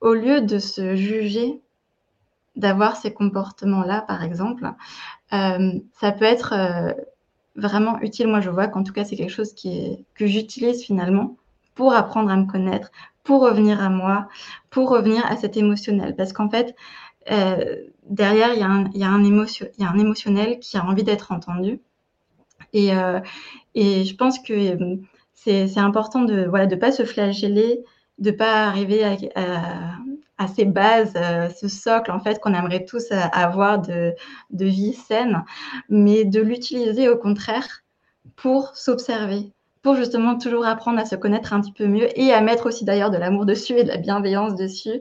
[0.00, 1.62] au lieu de se juger
[2.54, 4.70] d'avoir ces comportements-là, par exemple,
[5.30, 6.52] ça peut être
[7.56, 8.28] vraiment utile.
[8.28, 11.36] Moi, je vois qu'en tout cas, c'est quelque chose qui que j'utilise finalement
[11.74, 12.90] pour apprendre à me connaître,
[13.24, 14.28] pour revenir à moi,
[14.70, 16.14] pour revenir à cet émotionnel.
[16.16, 16.74] Parce qu'en fait,
[17.30, 17.76] euh,
[18.08, 21.80] derrière, il y, a un, y y a un émotionnel qui a envie d'être entendu.
[22.72, 23.20] Et, euh,
[23.74, 24.96] et je pense que euh,
[25.34, 27.80] c'est important de ne voilà, de pas se flageller,
[28.18, 29.96] de pas arriver à,
[30.42, 34.14] à ces bases, euh, ce socle en fait qu'on aimerait tous euh, avoir de,
[34.50, 35.44] de vie saine,
[35.88, 37.82] mais de l'utiliser au contraire
[38.36, 42.40] pour s'observer, pour justement toujours apprendre à se connaître un petit peu mieux et à
[42.40, 45.00] mettre aussi d'ailleurs de l'amour dessus et de la bienveillance dessus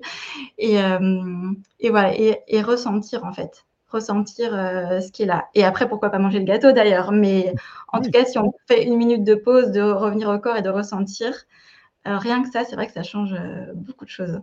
[0.57, 5.87] et, euh, et voilà et, ressentir en fait ressentir ce qui est là et après
[5.89, 7.53] pourquoi pas manger le gâteau d'ailleurs mais
[7.91, 10.61] en tout cas si on fait une minute de pause de revenir au corps et
[10.61, 11.33] de ressentir
[12.05, 13.35] rien que ça c'est vrai que ça change
[13.75, 14.41] beaucoup de choses.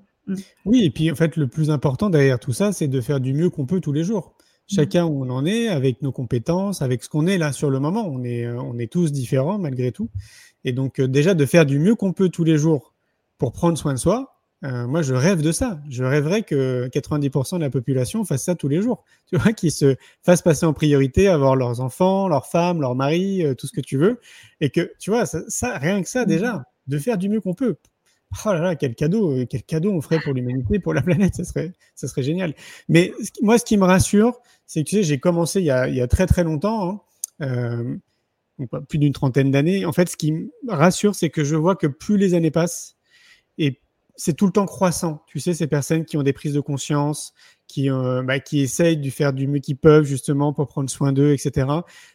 [0.65, 3.33] Oui, et puis en fait, le plus important derrière tout ça, c'est de faire du
[3.35, 4.35] mieux qu'on peut tous les jours.
[4.71, 4.75] Mm.
[4.75, 7.81] Chacun où on en est, avec nos compétences, avec ce qu'on est là sur le
[7.81, 8.07] moment.
[8.07, 10.11] On est, euh, on est tous différents malgré tout.
[10.65, 12.95] Et donc, euh, déjà, de faire du mieux qu'on peut tous les jours
[13.39, 15.81] pour prendre soin de soi, euh, moi, je rêve de ça.
[15.89, 19.05] Je rêverais que 90% de la population fasse ça tous les jours.
[19.31, 23.45] Tu vois, qu'ils se fassent passer en priorité, avoir leurs enfants, leurs femmes, leurs maris,
[23.59, 24.21] tout ce que tu veux.
[24.61, 26.29] Et que, tu vois, ça rien que ça, mm.
[26.29, 27.77] déjà, de faire du mieux qu'on peut.
[28.45, 31.35] Oh là là, quel cadeau, euh, quel cadeau on ferait pour l'humanité, pour la planète,
[31.35, 32.55] ça serait, ça serait génial.
[32.89, 33.13] Mais
[33.43, 35.95] moi, ce qui me rassure, c'est que tu sais, j'ai commencé il y, a, il
[35.95, 37.03] y, a, très très longtemps,
[37.41, 37.99] hein,
[38.61, 39.87] euh, plus d'une trentaine d'années.
[39.87, 42.97] En fait, ce qui me rassure, c'est que je vois que plus les années passent,
[43.57, 43.81] et
[44.17, 45.23] c'est tout le temps croissant.
[45.29, 47.33] Tu sais, ces personnes qui ont des prises de conscience,
[47.69, 51.13] qui, euh, bah, qui essayent de faire du mieux qu'ils peuvent justement pour prendre soin
[51.13, 51.69] d'eux, etc.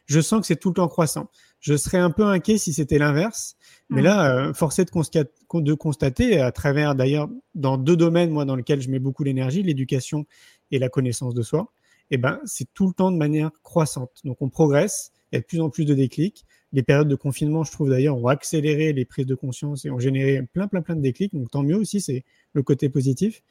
[0.06, 1.30] Je sens que c'est tout le temps croissant.
[1.64, 3.56] Je serais un peu inquiet si c'était l'inverse.
[3.90, 4.04] Mais mmh.
[4.04, 8.82] là, euh, forcé de, de, constater, à travers d'ailleurs dans deux domaines, moi, dans lesquels
[8.82, 10.26] je mets beaucoup d'énergie, l'éducation
[10.72, 11.72] et la connaissance de soi,
[12.12, 14.12] eh ben, c'est tout le temps de manière croissante.
[14.26, 16.46] Donc, on progresse, il y a de plus en plus de déclics.
[16.74, 20.00] Les périodes de confinement, je trouve d'ailleurs, ont accéléré les prises de conscience et ont
[20.00, 21.34] généré plein, plein, plein de déclics.
[21.34, 23.42] Donc, tant mieux aussi, c'est le côté positif.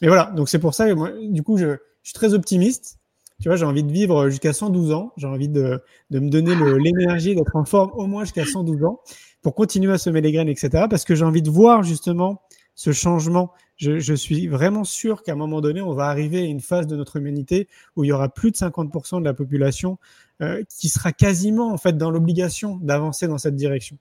[0.00, 2.97] Et voilà, donc c'est pour ça que moi, du coup, je, je suis très optimiste
[3.40, 5.12] tu vois, j'ai envie de vivre jusqu'à 112 ans.
[5.16, 9.00] J'ai envie de, de, me donner l'énergie d'être en forme au moins jusqu'à 112 ans
[9.42, 10.86] pour continuer à semer les graines, etc.
[10.90, 12.42] Parce que j'ai envie de voir justement
[12.74, 16.60] ce changement je, suis vraiment sûr qu'à un moment donné, on va arriver à une
[16.60, 19.98] phase de notre humanité où il y aura plus de 50% de la population
[20.42, 23.96] euh, qui sera quasiment en fait dans l'obligation d'avancer dans cette direction.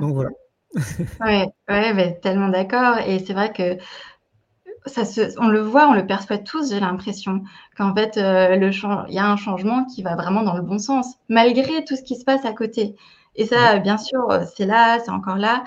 [0.00, 0.30] Donc voilà.
[1.20, 2.98] ouais, ouais tellement d'accord.
[2.98, 3.78] Et c'est vrai que
[4.86, 7.42] ça se, on le voit, on le perçoit tous, j'ai l'impression
[7.76, 8.70] qu'en fait, euh, le
[9.08, 12.02] il y a un changement qui va vraiment dans le bon sens, malgré tout ce
[12.02, 12.96] qui se passe à côté.
[13.36, 15.64] Et ça, bien sûr, c'est là, c'est encore là.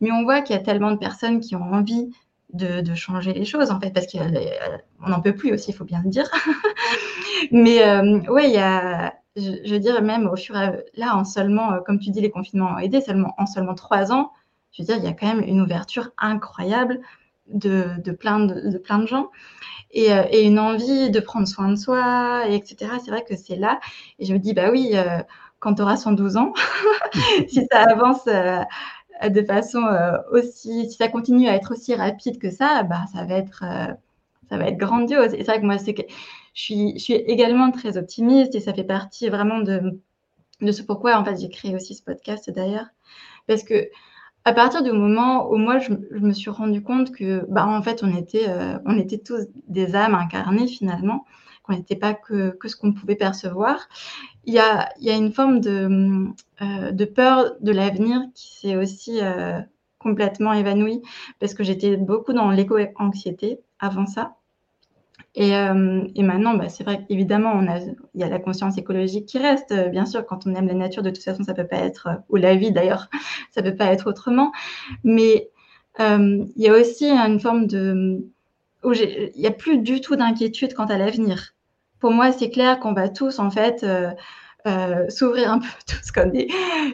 [0.00, 2.10] Mais on voit qu'il y a tellement de personnes qui ont envie
[2.52, 6.02] de, changer les choses, en fait, parce qu'on n'en peut plus aussi, il faut bien
[6.04, 6.30] le dire.
[7.52, 11.16] Mais euh, ouais, il y a, je, veux dire, même au fur et à là,
[11.16, 14.32] en seulement, euh, comme tu dis, les confinements ont aidé, seulement, en seulement trois ans,
[14.72, 17.00] je veux dire, il y a quand même une ouverture incroyable
[17.48, 19.30] de, plein, de, plein de gens.
[19.92, 22.92] Et, euh, et, une envie de prendre soin de soi, etc.
[23.04, 23.80] C'est vrai que c'est là.
[24.18, 24.94] Et je me dis, bah oui,
[25.58, 26.52] quand tu auras 112 ans,
[27.48, 28.62] si ça avance euh,
[29.28, 33.24] de façon euh, aussi, si ça continue à être aussi rapide que ça, bah, ça
[33.24, 33.92] va être, euh,
[34.48, 35.34] ça va être grandiose.
[35.34, 36.02] Et c'est vrai que moi, c'est que
[36.54, 40.00] je suis, je suis également très optimiste et ça fait partie vraiment de,
[40.60, 42.86] de ce pourquoi, en fait, j'ai créé aussi ce podcast d'ailleurs.
[43.46, 43.88] Parce que
[44.46, 48.02] à partir du moment où moi, je, me suis rendu compte que, bah, en fait,
[48.02, 48.46] on était,
[48.86, 51.26] on était tous des âmes incarnées finalement
[51.64, 53.88] qu'on n'était pas que, que ce qu'on pouvait percevoir
[54.46, 56.28] il y a, y a, une forme de,
[56.62, 59.60] euh, de peur de l'avenir qui s'est aussi euh,
[59.98, 61.02] complètement évanouie
[61.40, 64.36] parce que j'étais beaucoup dans l'éco-anxiété avant ça.
[65.36, 67.60] Et, euh, et maintenant, bah, c'est vrai qu'évidemment,
[68.14, 69.72] il y a la conscience écologique qui reste.
[69.90, 72.36] Bien sûr, quand on aime la nature, de toute façon, ça peut pas être, ou
[72.36, 73.08] la vie d'ailleurs,
[73.52, 74.52] ça peut pas être autrement.
[75.04, 75.50] Mais
[75.98, 78.24] il y a aussi une forme de...
[78.84, 81.54] il n'y a plus du tout d'inquiétude quant à l'avenir
[82.00, 84.10] pour moi, c'est clair qu'on va tous, en fait, euh,
[84.66, 86.48] euh, s'ouvrir un peu tous comme des.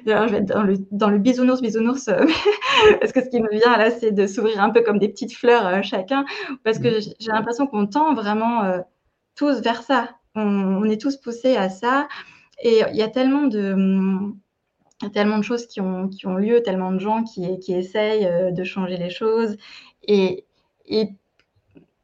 [0.06, 2.26] je vais être dans le, dans le bisounours, bisounours, euh,
[3.00, 5.34] parce que ce qui me vient là, c'est de s'ouvrir un peu comme des petites
[5.34, 6.24] fleurs chacun,
[6.64, 7.14] parce que mmh.
[7.18, 8.82] j'ai l'impression qu'on tend vraiment
[9.34, 10.10] tous vers ça.
[10.34, 12.08] On, est tous poussés à ça.
[12.62, 14.32] Et il y a tellement de.
[15.12, 18.64] tellement de choses qui ont, qui ont lieu, tellement de gens qui, qui essayent de
[18.64, 19.56] changer les choses.
[20.06, 20.44] Et,
[20.86, 21.10] et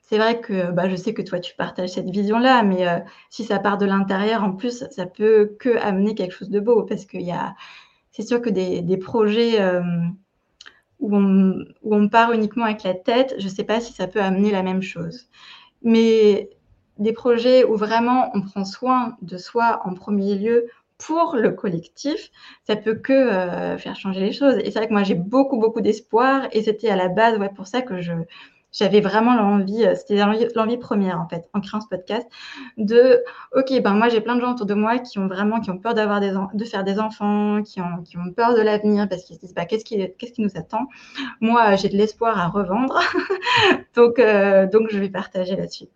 [0.09, 2.99] c'est vrai que bah, je sais que toi, tu partages cette vision-là, mais euh,
[3.29, 6.83] si ça part de l'intérieur, en plus, ça peut que amener quelque chose de beau,
[6.85, 7.55] parce a,
[8.11, 9.83] c'est sûr que des, projets euh,
[10.99, 14.07] où, on, où, on, part uniquement avec la tête, je ne sais pas si ça
[14.07, 15.29] peut amener la même chose.
[15.83, 16.49] Mais
[16.99, 22.31] des projets où vraiment on prend soin de soi en premier lieu pour le collectif,
[22.67, 24.57] ça peut que euh, faire changer les choses.
[24.57, 27.51] Et c'est vrai que moi, j'ai beaucoup, beaucoup d'espoir, et c'était à la base ouais,
[27.55, 28.15] pour ça que je
[28.73, 30.17] j'avais vraiment l'envie, euh, c'était
[30.55, 32.27] l'envie première en fait, en créant ce podcast,
[32.77, 33.23] de
[33.55, 35.79] ok, ben moi j'ai plein de gens autour de moi qui ont vraiment, qui ont
[35.79, 39.25] peur d'avoir des, de faire des enfants, qui ont, qui ont peur de l'avenir parce
[39.25, 40.87] qu'ils se disent bah, qu'est-ce qui, qu'est-ce qui nous attend?
[41.41, 43.01] Moi j'ai de l'espoir à revendre,
[43.97, 45.87] donc euh, donc je vais partager là-dessus.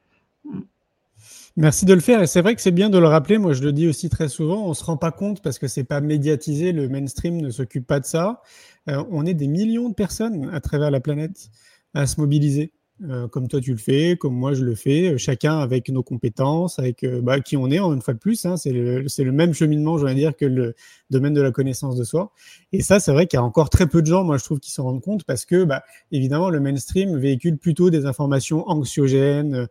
[1.57, 3.37] Merci de le faire et c'est vrai que c'est bien de le rappeler.
[3.37, 4.65] Moi, je le dis aussi très souvent.
[4.67, 6.73] On se rend pas compte parce que c'est pas médiatisé.
[6.73, 8.41] Le mainstream ne s'occupe pas de ça.
[8.89, 11.51] Euh, on est des millions de personnes à travers la planète
[11.95, 12.73] à se mobiliser.
[13.11, 16.05] Euh, comme toi tu le fais, comme moi je le fais, euh, chacun avec nos
[16.05, 18.45] compétences, avec euh, bah, qui on est, une fois de plus.
[18.47, 20.75] Hein, c'est le, le, même cheminement, je veux dire, que le
[21.11, 22.33] domaine de la connaissance de soi.
[22.73, 24.61] Et ça, c'est vrai qu'il y a encore très peu de gens, moi je trouve,
[24.61, 25.83] qui s'en rendent compte parce que, bah,
[26.13, 29.67] évidemment, le mainstream véhicule plutôt des informations anxiogènes,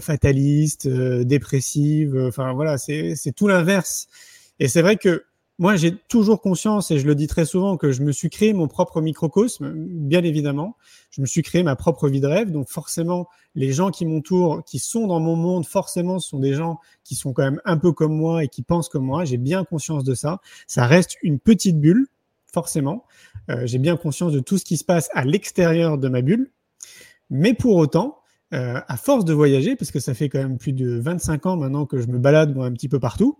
[0.00, 2.16] fatalistes, dépressives.
[2.26, 4.08] Enfin voilà, c'est tout l'inverse.
[4.58, 5.24] Et c'est vrai que
[5.58, 8.52] moi, j'ai toujours conscience, et je le dis très souvent, que je me suis créé
[8.52, 10.76] mon propre microcosme, bien évidemment.
[11.10, 12.50] Je me suis créé ma propre vie de rêve.
[12.50, 16.54] Donc, forcément, les gens qui m'entourent, qui sont dans mon monde, forcément, ce sont des
[16.54, 19.24] gens qui sont quand même un peu comme moi et qui pensent comme moi.
[19.24, 20.40] J'ai bien conscience de ça.
[20.66, 22.06] Ça reste une petite bulle,
[22.52, 23.04] forcément.
[23.50, 26.50] Euh, j'ai bien conscience de tout ce qui se passe à l'extérieur de ma bulle.
[27.28, 28.21] Mais pour autant,
[28.52, 31.56] euh, à force de voyager, parce que ça fait quand même plus de 25 ans
[31.56, 33.38] maintenant que je me balade moi, un petit peu partout,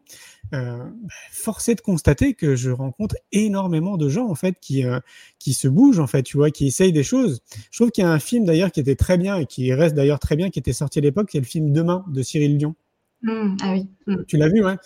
[0.55, 4.87] euh, bah, force est de constater que je rencontre énormément de gens en fait qui
[4.87, 5.01] euh,
[5.39, 7.43] qui se bougent en fait, tu vois, qui essayent des choses.
[7.71, 9.95] Je trouve qu'il y a un film d'ailleurs qui était très bien et qui reste
[9.95, 12.75] d'ailleurs très bien, qui était sorti à l'époque, c'est le film Demain de Cyril Dion.
[13.23, 13.89] Mmh, ah oui.
[14.07, 14.17] Mmh.
[14.27, 14.77] Tu l'as vu, ouais.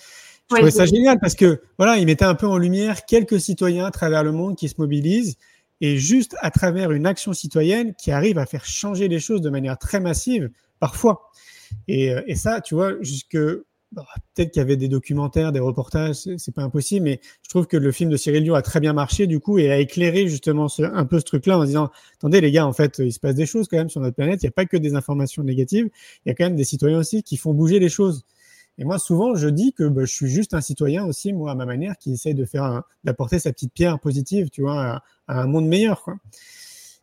[0.51, 3.87] Je trouvais ça génial parce que voilà, il mettait un peu en lumière quelques citoyens
[3.87, 5.37] à travers le monde qui se mobilisent
[5.81, 9.51] et juste à travers une action citoyenne qui arrive à faire changer les choses de
[9.51, 10.51] manière très massive,
[10.81, 11.31] parfois.
[11.89, 13.39] Et, euh, et ça, tu vois, jusque
[14.35, 17.77] peut-être qu'il y avait des documentaires, des reportages, c'est pas impossible, mais je trouve que
[17.77, 20.69] le film de Cyril Dion a très bien marché du coup et a éclairé justement
[20.69, 23.35] ce, un peu ce truc-là en disant attendez les gars, en fait, il se passe
[23.35, 24.43] des choses quand même sur notre planète.
[24.43, 25.89] Il n'y a pas que des informations négatives,
[26.25, 28.25] il y a quand même des citoyens aussi qui font bouger les choses.
[28.79, 31.55] Et moi, souvent, je dis que bah, je suis juste un citoyen aussi, moi, à
[31.55, 35.47] ma manière, qui essaye de faire, d'apporter sa petite pierre positive, tu vois, à, un
[35.47, 36.17] monde meilleur, quoi.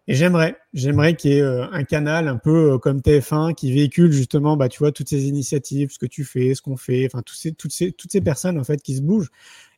[0.08, 3.72] Et j'aimerais, j'aimerais qu'il y ait euh, un canal un peu euh, comme TF1 qui
[3.72, 7.06] véhicule justement, bah, tu vois, toutes ces initiatives, ce que tu fais, ce qu'on fait,
[7.06, 9.32] enfin, tous ces, toutes, ces, toutes ces personnes en fait qui se bougent.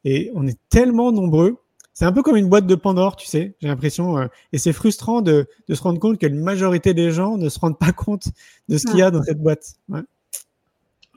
[0.04, 1.58] Et on est tellement nombreux.
[1.94, 4.18] C'est un peu comme une boîte de Pandore, tu sais, j'ai l'impression.
[4.18, 7.48] Euh, et c'est frustrant de, de, se rendre compte que la majorité des gens ne
[7.48, 8.30] se rendent pas compte
[8.68, 9.76] de ce qu'il y a dans cette boîte.
[9.90, 10.02] Ouais.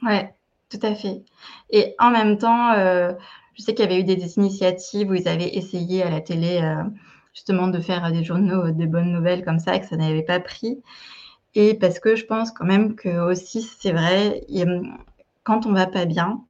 [0.03, 0.33] ouais.
[0.69, 1.23] Tout à fait.
[1.69, 3.11] Et en même temps, euh,
[3.55, 6.61] je sais qu'il y avait eu des, initiatives où ils avaient essayé à la télé.
[6.61, 6.83] Euh,
[7.33, 10.39] justement de faire des journaux des bonnes nouvelles comme ça et que ça n'avait pas
[10.39, 10.81] pris.
[11.55, 14.45] Et parce que je pense quand même que aussi, c'est vrai,
[15.43, 16.41] quand on va pas bien,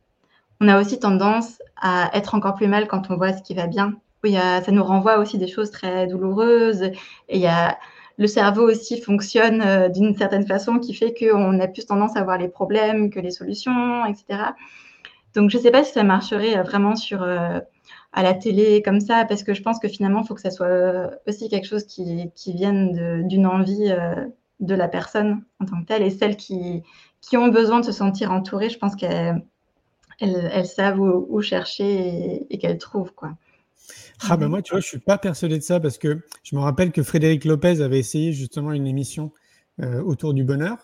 [0.62, 3.68] on a aussi tendance à être encore plus mal quand on voit ce qui va
[3.68, 3.94] bien.
[4.24, 6.82] Oui, ça nous renvoie aussi des choses très douloureuses.
[6.84, 6.94] Et
[7.30, 7.78] il y a,
[8.20, 12.24] le cerveau aussi fonctionne euh, d'une certaine façon qui fait qu'on a plus tendance à
[12.24, 14.52] voir les problèmes que les solutions, etc.
[15.36, 19.00] Donc, je ne sais pas si ça marcherait euh, vraiment sur, à la télé comme
[19.00, 21.86] ça, parce que je pense que finalement, il faut que ça soit aussi quelque chose
[21.86, 24.26] qui, qui vienne d'une envie euh,
[24.60, 26.04] de la personne en tant que telle.
[26.04, 26.84] Et celles qui,
[27.22, 29.42] qui ont besoin de se sentir entourées, je pense qu'elles
[30.20, 33.14] elles, savent où, chercher et, qu'elles trouvent.
[33.14, 33.32] Quoi.
[34.22, 36.62] Ah ben moi, tu vois, je suis pas persuadé de ça parce que je me
[36.62, 39.32] rappelle que Frédéric Lopez avait essayé justement une émission
[39.82, 40.78] euh, autour du bonheur.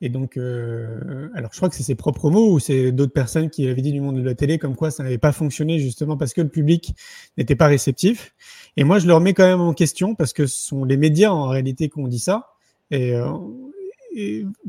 [0.00, 3.48] Et donc, euh, alors je crois que c'est ses propres mots ou c'est d'autres personnes
[3.48, 6.16] qui avaient dit du monde de la télé comme quoi ça n'avait pas fonctionné justement
[6.16, 6.94] parce que le public
[7.38, 8.34] n'était pas réceptif.
[8.76, 11.30] Et moi, je le remets quand même en question parce que ce sont les médias
[11.30, 12.48] en réalité qui ont dit ça.
[12.90, 13.32] Et, euh,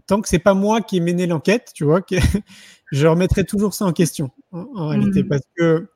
[0.08, 2.16] tant que c'est pas moi qui ai mené l'enquête, tu vois, que
[2.92, 5.28] je remettrai toujours ça en question en, réalité mmh.
[5.28, 5.88] parce que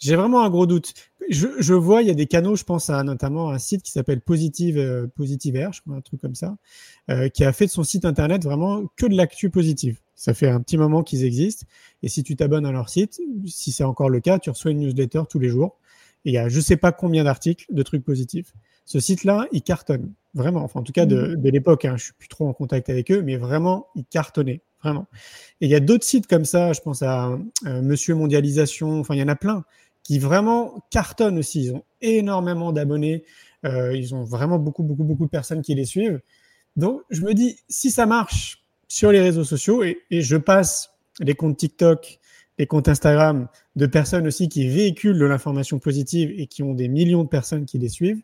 [0.00, 0.94] j'ai vraiment un gros doute.
[1.28, 3.92] Je, je, vois, il y a des canaux, je pense à notamment un site qui
[3.92, 6.56] s'appelle Positive, euh, Positive Air, je crois, un truc comme ça,
[7.10, 10.00] euh, qui a fait de son site internet vraiment que de l'actu positive.
[10.16, 11.66] Ça fait un petit moment qu'ils existent.
[12.02, 14.80] Et si tu t'abonnes à leur site, si c'est encore le cas, tu reçois une
[14.80, 15.78] newsletter tous les jours.
[16.24, 18.52] Et il y a je sais pas combien d'articles de trucs positifs.
[18.86, 20.12] Ce site-là, il cartonne.
[20.34, 20.62] Vraiment.
[20.62, 21.42] Enfin, en tout cas, de, mmh.
[21.42, 24.62] de l'époque, hein, je suis plus trop en contact avec eux, mais vraiment, il cartonnait.
[24.82, 25.06] Vraiment.
[25.60, 29.14] Et il y a d'autres sites comme ça, je pense à euh, Monsieur Mondialisation, enfin,
[29.14, 29.64] il y en a plein
[30.02, 31.64] qui vraiment cartonnent aussi.
[31.64, 33.24] Ils ont énormément d'abonnés.
[33.64, 36.20] Euh, ils ont vraiment beaucoup, beaucoup, beaucoup de personnes qui les suivent.
[36.76, 40.90] Donc, je me dis, si ça marche sur les réseaux sociaux, et, je passe
[41.20, 42.18] les comptes TikTok,
[42.58, 46.88] les comptes Instagram de personnes aussi qui véhiculent de l'information positive et qui ont des
[46.88, 48.22] millions de personnes qui les suivent,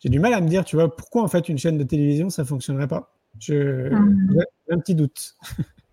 [0.00, 2.30] j'ai du mal à me dire, tu vois, pourquoi en fait une chaîne de télévision,
[2.30, 3.12] ça fonctionnerait pas?
[3.40, 4.36] Je, mmh.
[4.68, 5.36] J'ai un petit doute.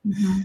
[0.05, 0.43] Mmh.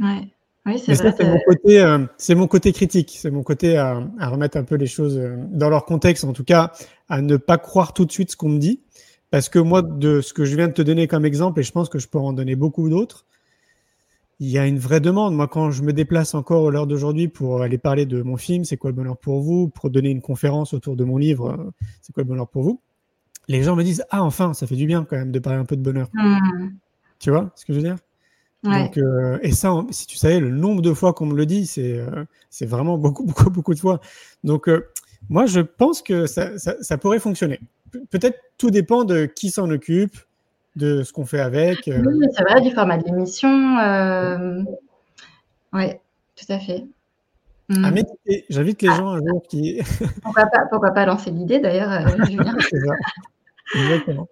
[0.00, 0.28] Ouais.
[0.70, 4.28] Oui, c'est c'est mon, côté, euh, c'est mon côté critique, c'est mon côté à, à,
[4.28, 6.72] remettre un peu les choses euh, dans leur contexte, en tout cas
[7.08, 8.80] à ne pas croire tout de suite ce qu'on me dit,
[9.30, 11.72] parce que moi, de ce que je viens de te donner comme exemple, et je
[11.72, 13.26] pense que je peux en donner beaucoup d'autres,
[14.38, 15.34] il y a une vraie demande.
[15.34, 18.64] Moi, quand je me déplace encore à l'heure d'aujourd'hui pour aller parler de mon film,
[18.64, 21.70] c'est quoi le bonheur pour vous, pour donner une conférence autour de mon livre, euh,
[22.00, 22.80] c'est quoi le bonheur pour vous,
[23.48, 25.64] les gens me disent ah enfin, ça fait du bien quand même de parler un
[25.64, 26.08] peu de bonheur.
[26.14, 26.68] Mmh.
[27.18, 27.96] Tu vois ce que je veux dire?
[28.62, 31.66] Donc, euh, et ça, si tu savais le nombre de fois qu'on me le dit,
[31.66, 34.00] c'est euh, c'est vraiment beaucoup, beaucoup, beaucoup de fois.
[34.44, 34.88] Donc, euh,
[35.28, 37.60] moi, je pense que ça, ça, ça pourrait fonctionner.
[38.10, 40.16] Peut-être tout dépend de qui s'en occupe,
[40.76, 41.78] de ce qu'on fait avec.
[41.86, 43.76] Oui, c'est vrai, du format de l'émission.
[45.72, 45.86] Oui,
[46.36, 46.84] tout à fait.
[47.70, 48.02] À mm.
[48.48, 48.96] J'invite les ah.
[48.96, 49.80] gens un jour qui.
[50.22, 52.56] pourquoi, pas, pourquoi pas lancer l'idée d'ailleurs, Julien
[53.74, 54.28] Exactement.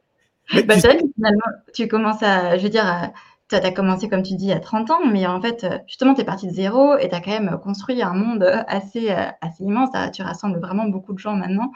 [0.66, 3.12] Bah, c'est vrai finalement, tu commences à, je veux dire, à
[3.48, 6.24] tu as commencé, comme tu dis, à 30 ans, mais en fait, justement, tu es
[6.24, 9.90] parti de zéro et tu as quand même construit un monde assez, assez immense.
[10.12, 11.72] Tu rassembles vraiment beaucoup de gens maintenant.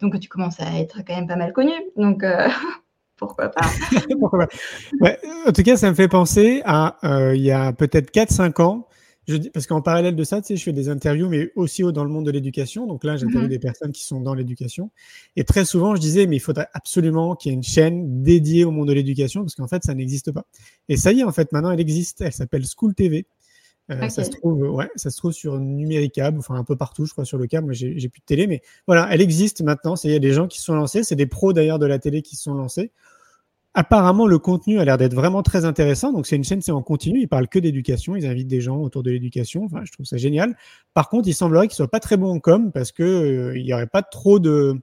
[0.00, 1.72] Donc, tu commences à être quand même pas mal connu.
[1.96, 2.48] Donc, euh,
[3.16, 3.66] pourquoi pas?
[4.20, 4.46] Pourquoi
[5.00, 5.16] pas?
[5.46, 8.88] En tout cas, ça me fait penser à euh, il y a peut-être 4-5 ans,
[9.26, 11.82] je dis, parce qu'en parallèle de ça, tu sais, je fais des interviews, mais aussi
[11.82, 12.86] dans le monde de l'éducation.
[12.86, 14.90] Donc là, j'interviewe mmh des personnes qui sont dans l'éducation.
[15.36, 18.64] Et très souvent, je disais, mais il faudrait absolument qu'il y ait une chaîne dédiée
[18.64, 20.46] au monde de l'éducation, parce qu'en fait, ça n'existe pas.
[20.88, 22.20] Et ça y est, en fait, maintenant, elle existe.
[22.20, 23.26] Elle s'appelle School TV.
[23.90, 27.12] Euh, ça se trouve, ouais, ça se trouve sur Numéricable, enfin un peu partout, je
[27.12, 27.66] crois, sur le câble.
[27.66, 29.94] Moi, j'ai plus de télé, mais voilà, elle existe maintenant.
[30.04, 31.02] Il y a des gens qui se sont lancés.
[31.02, 32.92] C'est des pros d'ailleurs de la télé qui se sont lancés.
[33.76, 36.12] Apparemment, le contenu a l'air d'être vraiment très intéressant.
[36.12, 37.20] Donc, c'est une chaîne, c'est en continu.
[37.20, 38.14] Ils parlent que d'éducation.
[38.14, 39.64] Ils invitent des gens autour de l'éducation.
[39.64, 40.56] Enfin, je trouve ça génial.
[40.94, 43.66] Par contre, il semblerait qu'ils soient pas très bons en com parce que euh, il
[43.66, 44.80] y aurait pas trop de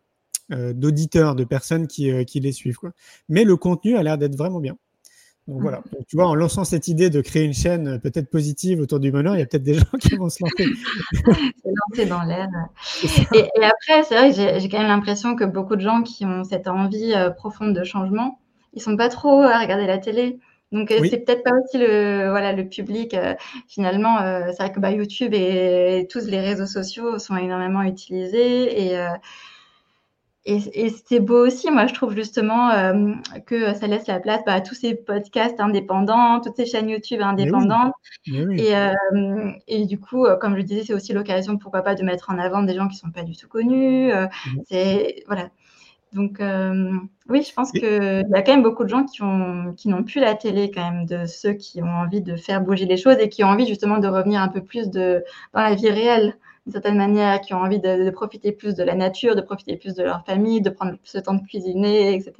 [0.51, 2.75] euh, d'auditeurs, de personnes qui, euh, qui les suivent.
[2.75, 2.91] Quoi.
[3.29, 4.75] Mais le contenu a l'air d'être vraiment bien.
[5.47, 5.81] Donc voilà.
[5.93, 9.09] Donc, tu vois, en lançant cette idée de créer une chaîne peut-être positive autour du
[9.09, 10.65] bonheur, il y a peut-être des gens qui vont se lancer.
[11.13, 12.49] c'est lancé dans l'air.
[13.33, 16.25] Et, et, après, c'est vrai que j'ai quand même l'impression que beaucoup de gens qui
[16.25, 18.37] ont cette envie profonde de changement,
[18.73, 20.39] ils sont pas trop à regarder la télé.
[20.71, 23.35] Donc euh, c'est peut-être pas aussi le voilà le public euh,
[23.67, 28.87] finalement euh, c'est vrai que bah, YouTube et, tous les réseaux sociaux sont énormément utilisés
[28.87, 28.97] et
[30.43, 33.13] et, c'est beau aussi, moi je trouve justement euh,
[33.45, 37.21] que ça laisse la place bah, à tous ces podcasts indépendants, toutes ces chaînes YouTube
[37.21, 37.93] indépendantes.
[38.25, 41.93] Et, euh, et, du coup, euh, comme je le disais, c'est aussi l'occasion, pourquoi pas,
[41.93, 44.11] de mettre en avant des gens qui ne sont pas du tout connus.
[44.67, 45.49] C'est voilà.
[46.13, 46.39] Donc
[47.29, 50.03] oui, je pense qu'il y a quand même beaucoup de gens qui ont qui n'ont
[50.03, 53.15] plus la télé quand même, de ceux qui ont envie de faire bouger les choses
[53.19, 56.35] et qui ont envie justement de revenir un peu plus de dans la vie réelle
[56.65, 59.95] d'une certaine manière, qui ont envie de, profiter plus de la nature, de profiter plus
[59.95, 62.33] de leur famille, de prendre plus de temps de cuisiner, etc.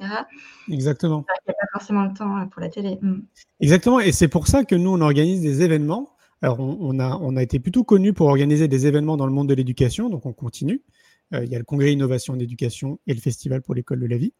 [0.70, 1.24] Exactement.
[1.46, 2.98] Il n'y a pas forcément le temps pour la télé.
[3.02, 3.22] Mm.
[3.60, 6.10] Exactement, et c'est pour ça que nous, on organise des événements.
[6.40, 9.48] Alors, on, a, on a été plutôt connus pour organiser des événements dans le monde
[9.48, 10.82] de l'éducation, donc on continue.
[11.34, 14.16] Euh, il y a le congrès innovation d'éducation et le festival pour l'école de la
[14.16, 14.32] vie.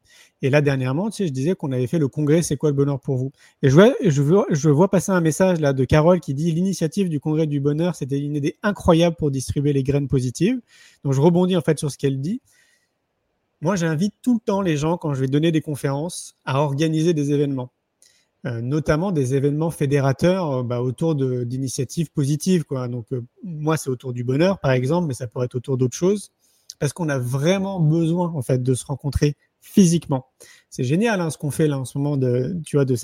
[0.42, 3.00] Et là, dernièrement, tu je disais qu'on avait fait le congrès C'est quoi le bonheur
[3.00, 3.32] pour vous?
[3.62, 3.94] Et je vois,
[4.50, 7.94] je, vois, passer un message là de Carole qui dit l'initiative du congrès du bonheur,
[7.94, 10.60] c'était une idée incroyable pour distribuer les graines positives.
[11.04, 12.42] Donc, je rebondis en fait sur ce qu'elle dit.
[13.62, 17.14] Moi, j'invite tout le temps les gens, quand je vais donner des conférences, à organiser
[17.14, 17.70] des événements.
[18.44, 22.64] Euh, notamment des événements fédérateurs euh, bah, autour d'initiatives positives.
[22.90, 23.06] Donc,
[23.44, 26.32] moi, c'est autour du bonheur, par exemple, mais ça pourrait être autour d'autres choses
[26.82, 30.26] parce qu'on a vraiment besoin en fait de se rencontrer physiquement.
[30.68, 32.96] C'est génial hein, ce qu'on fait là en ce moment de tu vois de,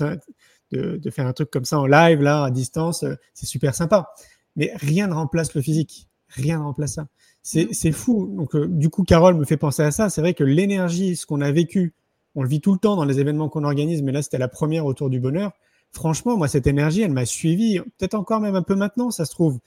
[0.71, 3.73] de, de faire un truc comme ça en live là à distance, euh, c'est super
[3.73, 4.09] sympa.
[4.57, 7.07] Mais rien ne remplace le physique, rien ne remplace ça.
[7.41, 7.93] C'est mm.
[7.93, 8.29] fou.
[8.35, 10.09] Donc euh, du coup Carole me fait penser à ça.
[10.09, 11.93] C'est vrai que l'énergie, ce qu'on a vécu,
[12.35, 14.49] on le vit tout le temps dans les événements qu'on organise, mais là c'était la
[14.49, 15.53] première autour du bonheur.
[15.93, 19.31] Franchement, moi cette énergie, elle m'a suivi, peut-être encore même un peu maintenant, ça se
[19.31, 19.59] trouve.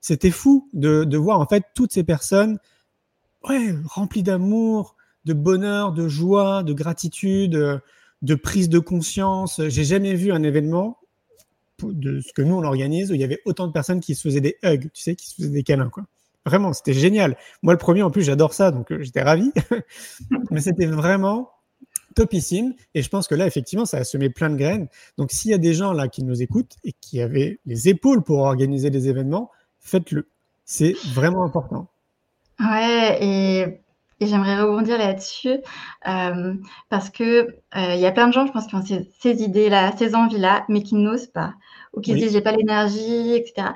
[0.00, 2.58] C'était fou de, de voir en fait toutes ces personnes
[3.48, 7.78] ouais, rempli d'amour, de bonheur, de joie, de gratitude, euh,
[8.22, 9.60] de prise de conscience.
[9.68, 10.98] J'ai jamais vu un événement
[11.82, 14.22] de ce que nous on organise où il y avait autant de personnes qui se
[14.22, 15.90] faisaient des hugs, tu sais, qui se faisaient des câlins.
[16.46, 17.36] Vraiment, c'était génial.
[17.62, 19.52] Moi, le premier, en plus, j'adore ça, donc euh, j'étais ravi.
[20.50, 21.50] Mais c'était vraiment
[22.14, 22.74] topissime.
[22.94, 24.88] Et je pense que là, effectivement, ça a semé plein de graines.
[25.16, 28.22] Donc, s'il y a des gens là qui nous écoutent et qui avaient les épaules
[28.22, 30.28] pour organiser des événements, faites-le.
[30.64, 31.88] C'est vraiment important.
[32.60, 33.80] Ouais, et,
[34.20, 35.60] j'aimerais rebondir là-dessus
[36.06, 36.54] euh,
[36.90, 39.92] parce que euh, il y a plein de gens, je pense, qui ont ces, idées-là,
[39.96, 41.54] ces envies-là, mais qui n'osent pas
[41.94, 43.68] ou qui se disent j'ai pas l'énergie, etc.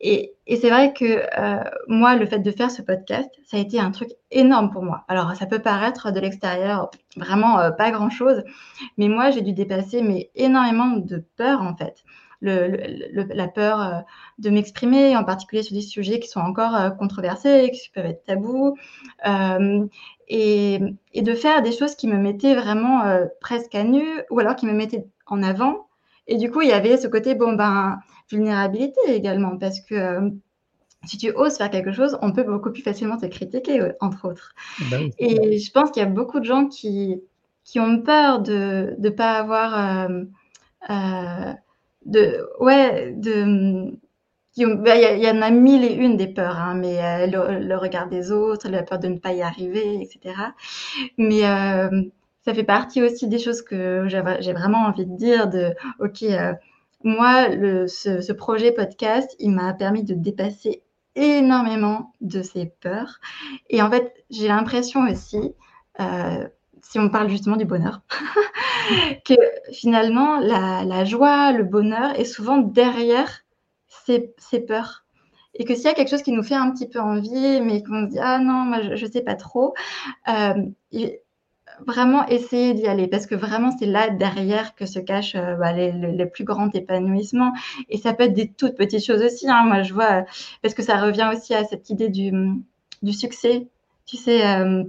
[0.00, 3.78] Et, c'est vrai que euh, moi, le fait de faire ce podcast, ça a été
[3.78, 5.04] un truc énorme pour moi.
[5.08, 8.42] Alors, ça peut paraître de l'extérieur vraiment pas grand-chose,
[8.98, 12.04] mais moi, j'ai dû dépasser mais énormément de peur en fait
[12.44, 14.00] la peur euh,
[14.38, 18.24] de m'exprimer, en particulier sur des sujets qui sont encore euh, controversés, qui peuvent être
[18.24, 18.76] tabous,
[19.26, 19.86] euh,
[20.28, 20.80] et,
[21.14, 23.02] de faire des choses qui me mettaient vraiment
[23.40, 25.86] presque à nu, ou alors qui me mettaient en avant.
[26.26, 27.98] Et du coup, il y avait ce côté, bon, ben,
[28.30, 30.32] vulnérabilité également, parce que
[31.04, 34.54] si tu oses faire quelque chose, on peut beaucoup plus facilement te critiquer, entre autres.
[34.90, 37.20] Bah et je pense qu'il y a beaucoup de gens qui,
[37.64, 40.08] qui ont peur de ne pas avoir
[42.60, 43.98] ouais de
[44.56, 48.08] bah, il y, en a mille et une des peurs, hein, mais euh, le, regard
[48.08, 50.36] des autres, la peur de ne pas y arriver, etc.
[51.18, 52.02] Mais euh,
[52.44, 55.48] ça fait partie aussi des choses que j'ai vraiment envie de dire.
[55.48, 56.52] De ok, euh,
[57.02, 60.84] moi, le, ce, projet podcast, il m'a permis de dépasser
[61.16, 63.18] énormément de ces peurs.
[63.70, 65.52] Et en fait, j'ai l'impression aussi,
[66.94, 68.02] si on parle justement du bonheur,
[69.24, 69.34] que
[69.72, 73.40] finalement, la, joie, le bonheur est souvent derrière
[74.06, 75.04] ces, peurs.
[75.54, 77.82] Et que s'il y a quelque chose qui nous fait un petit peu envie, mais
[77.82, 79.74] qu'on se dit ah non, moi je ne sais pas trop,
[80.28, 80.54] euh,
[81.84, 85.72] vraiment essayer d'y aller parce que vraiment c'est là derrière que se cache euh, bah,
[85.72, 87.52] le, plus grand épanouissement.
[87.88, 89.50] Et ça peut être des toutes petites choses aussi.
[89.50, 89.64] Hein.
[89.64, 90.24] Moi je vois,
[90.62, 92.30] parce que ça revient aussi à cette idée du,
[93.02, 93.66] du succès.
[94.06, 94.84] Tu sais, euh,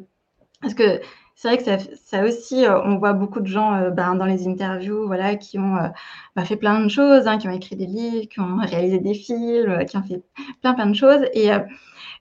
[0.62, 1.01] parce que
[1.36, 4.47] c'est vrai que ça, aussi, euh, on voit beaucoup de gens euh, ben, dans les
[4.47, 5.89] interviews voilà, qui ont euh,
[6.36, 9.13] bah, fait plein de choses, hein, qui ont écrit des livres, qui ont réalisé des
[9.13, 10.23] films, qui ont fait
[10.61, 11.25] plein plein de choses.
[11.33, 11.49] Et,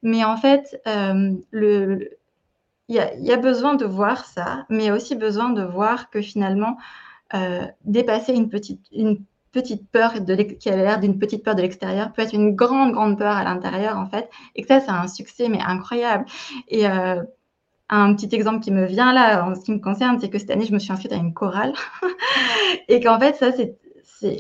[0.03, 1.39] mais en fait, il
[2.89, 6.21] y, a, besoin de voir ça, mais il y a aussi besoin de voir que
[6.21, 6.77] finalement,
[7.85, 10.13] dépasser une petite, une petite peur
[10.59, 13.45] qui a l'air d'une petite peur de l'extérieur peut être une grande, grande peur à
[13.45, 14.29] l'intérieur, en fait.
[14.57, 16.27] Et que ça, c'est un succès, mais incroyable.
[16.69, 16.85] Et
[17.89, 20.51] un petit exemple qui me vient là en ce qui me concerne, c'est que cette
[20.51, 21.75] année, je me suis inscrite à une chorale
[22.89, 23.51] et qu'en fait, ça,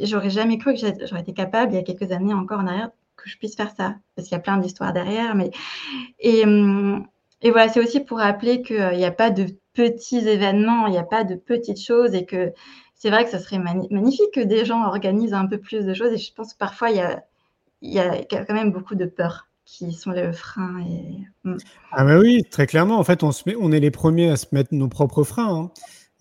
[0.02, 2.90] j'aurais jamais cru que j'aurais été capable, il y a quelques années encore en arrière,
[3.16, 5.34] que je puisse faire ça, parce qu'il y a plein d'histoires derrière.
[5.34, 5.50] Mais...
[6.20, 6.44] Et,
[7.50, 11.04] voilà, c'est aussi pour rappeler qu'il n'y a pas de petits événements, il n'y a
[11.04, 12.52] pas de petites choses et que
[12.94, 16.12] c'est vrai que ça serait magnifique que des gens organisent un peu plus de choses.
[16.12, 16.96] Et je pense que parfois, il
[17.82, 20.84] y a quand même beaucoup de peur qui sont le frein.
[20.86, 21.24] Et...
[21.44, 21.56] Mm.
[21.92, 22.98] Ah bah oui, très clairement.
[22.98, 25.54] En fait, on, se met, on est les premiers à se mettre nos propres freins.
[25.54, 25.70] Hein.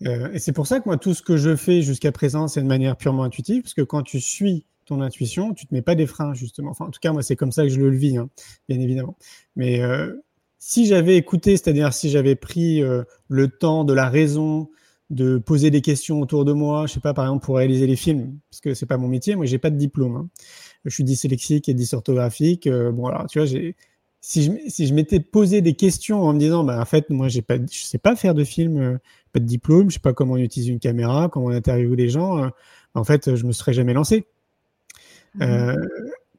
[0.06, 2.62] Euh, et c'est pour ça que moi, tout ce que je fais jusqu'à présent, c'est
[2.62, 5.94] de manière purement intuitive, parce que quand tu suis ton intuition, tu te mets pas
[5.94, 6.70] des freins, justement.
[6.70, 8.28] Enfin, en tout cas, moi, c'est comme ça que je le vis, hein,
[8.68, 9.16] bien évidemment.
[9.56, 10.14] Mais euh,
[10.58, 14.68] si j'avais écouté, c'est-à-dire si j'avais pris euh, le temps de la raison,
[15.10, 17.96] de poser des questions autour de moi, je sais pas, par exemple, pour réaliser les
[17.96, 20.16] films, parce que c'est pas mon métier, moi, j'ai pas de diplôme.
[20.16, 20.28] Hein.
[20.84, 22.68] Je suis dyslexique et dysorthographique.
[22.68, 23.74] bon, alors, tu vois, j'ai
[24.20, 27.28] si je, si je m'étais posé des questions en me disant, bah, en fait, moi,
[27.28, 28.98] j'ai pas, je sais pas faire de film,
[29.32, 32.08] pas de diplôme, je sais pas comment on utilise une caméra, comment on interviewe les
[32.08, 32.52] gens, bah,
[32.94, 34.24] en fait, je me serais jamais lancé.
[35.34, 35.42] Mmh.
[35.42, 35.76] Euh,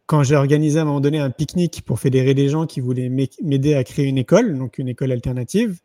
[0.06, 3.10] quand j'ai organisé à un moment donné un pique-nique pour fédérer des gens qui voulaient
[3.10, 5.80] m'aider à créer une école, donc une école alternative,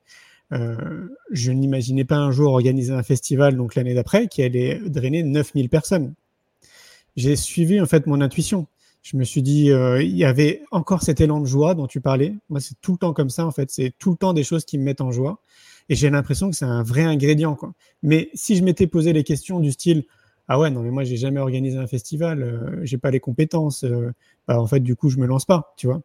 [0.52, 5.22] euh, je n'imaginais pas un jour organiser un festival, donc l'année d'après, qui allait drainer
[5.22, 6.14] 9000 personnes.
[7.16, 8.66] J'ai suivi en fait mon intuition
[9.02, 12.00] je me suis dit, euh, il y avait encore cet élan de joie dont tu
[12.00, 12.34] parlais.
[12.48, 13.70] Moi, c'est tout le temps comme ça, en fait.
[13.70, 15.40] C'est tout le temps des choses qui me mettent en joie.
[15.88, 17.72] Et j'ai l'impression que c'est un vrai ingrédient, quoi.
[18.02, 20.04] Mais si je m'étais posé les questions du style,
[20.48, 23.84] ah ouais, non, mais moi, j'ai jamais organisé un festival, euh, j'ai pas les compétences,
[23.84, 24.12] euh,
[24.46, 26.02] bah, en fait, du coup, je me lance pas, tu vois.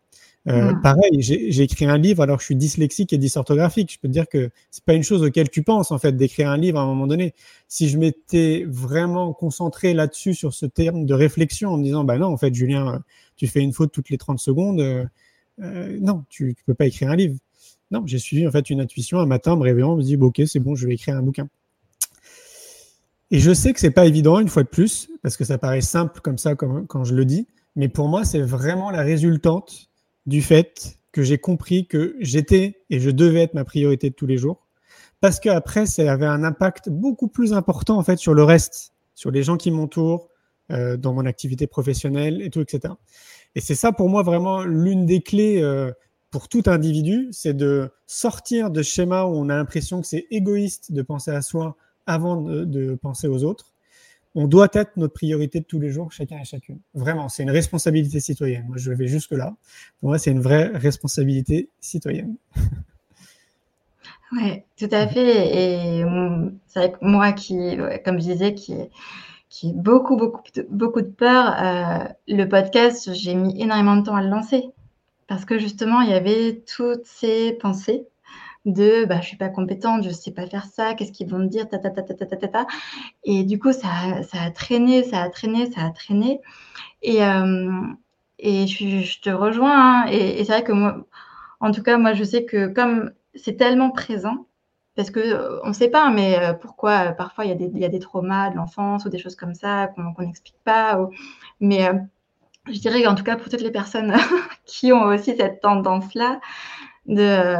[0.47, 0.81] Euh, mmh.
[0.81, 3.91] Pareil, j'ai écrit un livre alors que je suis dyslexique et dysorthographique.
[3.93, 6.49] Je peux te dire que c'est pas une chose auquel tu penses en fait d'écrire
[6.49, 7.33] un livre à un moment donné.
[7.67, 12.17] Si je m'étais vraiment concentré là-dessus sur ce terme de réflexion en me disant bah
[12.19, 13.03] non en fait Julien,
[13.37, 15.03] tu fais une faute toutes les 30 secondes, euh,
[15.61, 17.35] euh, non tu, tu peux pas écrire un livre.
[17.89, 20.27] Non, j'ai suivi en fait une intuition un matin, me réveillant, je me dis bon,
[20.27, 21.47] ok c'est bon, je vais écrire un bouquin.
[23.31, 25.81] Et je sais que c'est pas évident une fois de plus parce que ça paraît
[25.81, 29.89] simple comme ça comme, quand je le dis, mais pour moi c'est vraiment la résultante
[30.25, 34.25] du fait que j'ai compris que j'étais et je devais être ma priorité de tous
[34.25, 34.67] les jours.
[35.21, 39.31] Parce qu'après, ça avait un impact beaucoup plus important en fait sur le reste, sur
[39.31, 40.29] les gens qui m'entourent,
[40.71, 42.93] euh, dans mon activité professionnelle et tout, etc.
[43.53, 45.91] Et c'est ça pour moi vraiment l'une des clés euh,
[46.31, 50.91] pour tout individu, c'est de sortir de schéma où on a l'impression que c'est égoïste
[50.91, 53.74] de penser à soi avant de penser aux autres
[54.35, 56.79] on doit être notre priorité de tous les jours, chacun et chacune.
[56.93, 58.65] Vraiment, c'est une responsabilité citoyenne.
[58.67, 59.55] Moi, je vais jusque-là.
[59.99, 62.35] Pour moi, c'est une vraie responsabilité citoyenne.
[64.31, 65.55] Oui, tout à fait.
[65.55, 66.03] Et
[66.67, 71.55] c'est vrai que moi, qui, comme je disais, qui, ai beaucoup, beaucoup, beaucoup de peur,
[71.57, 74.65] euh, le podcast, j'ai mis énormément de temps à le lancer.
[75.27, 78.07] Parce que justement, il y avait toutes ces pensées
[78.65, 81.47] de bah, je suis pas compétente, je sais pas faire ça, qu'est-ce qu'ils vont me
[81.47, 82.67] dire, ta, ta, ta, ta, ta, ta, ta.
[83.23, 86.41] Et du coup, ça, ça a traîné, ça a traîné, ça a traîné.
[87.03, 87.71] Et, euh,
[88.39, 90.05] et je, je, te rejoins.
[90.05, 90.07] Hein.
[90.11, 91.05] et, c'est vrai que moi,
[91.59, 94.47] en tout cas, moi, je sais que comme c'est tellement présent,
[94.95, 97.89] parce que euh, on ne sait pas, mais euh, pourquoi parfois il y, y a
[97.89, 100.99] des traumas de l'enfance ou des choses comme ça qu'on n'explique pas.
[101.59, 101.89] Mais
[102.67, 104.13] je dirais qu'en tout cas, pour toutes les personnes
[104.65, 106.39] qui ont aussi cette tendance-là,
[107.07, 107.55] de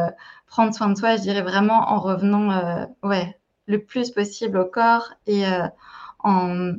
[0.56, 3.38] prendre soin de soi, je dirais vraiment en revenant euh, ouais,
[3.68, 5.68] le plus possible au corps et euh,
[6.20, 6.76] en,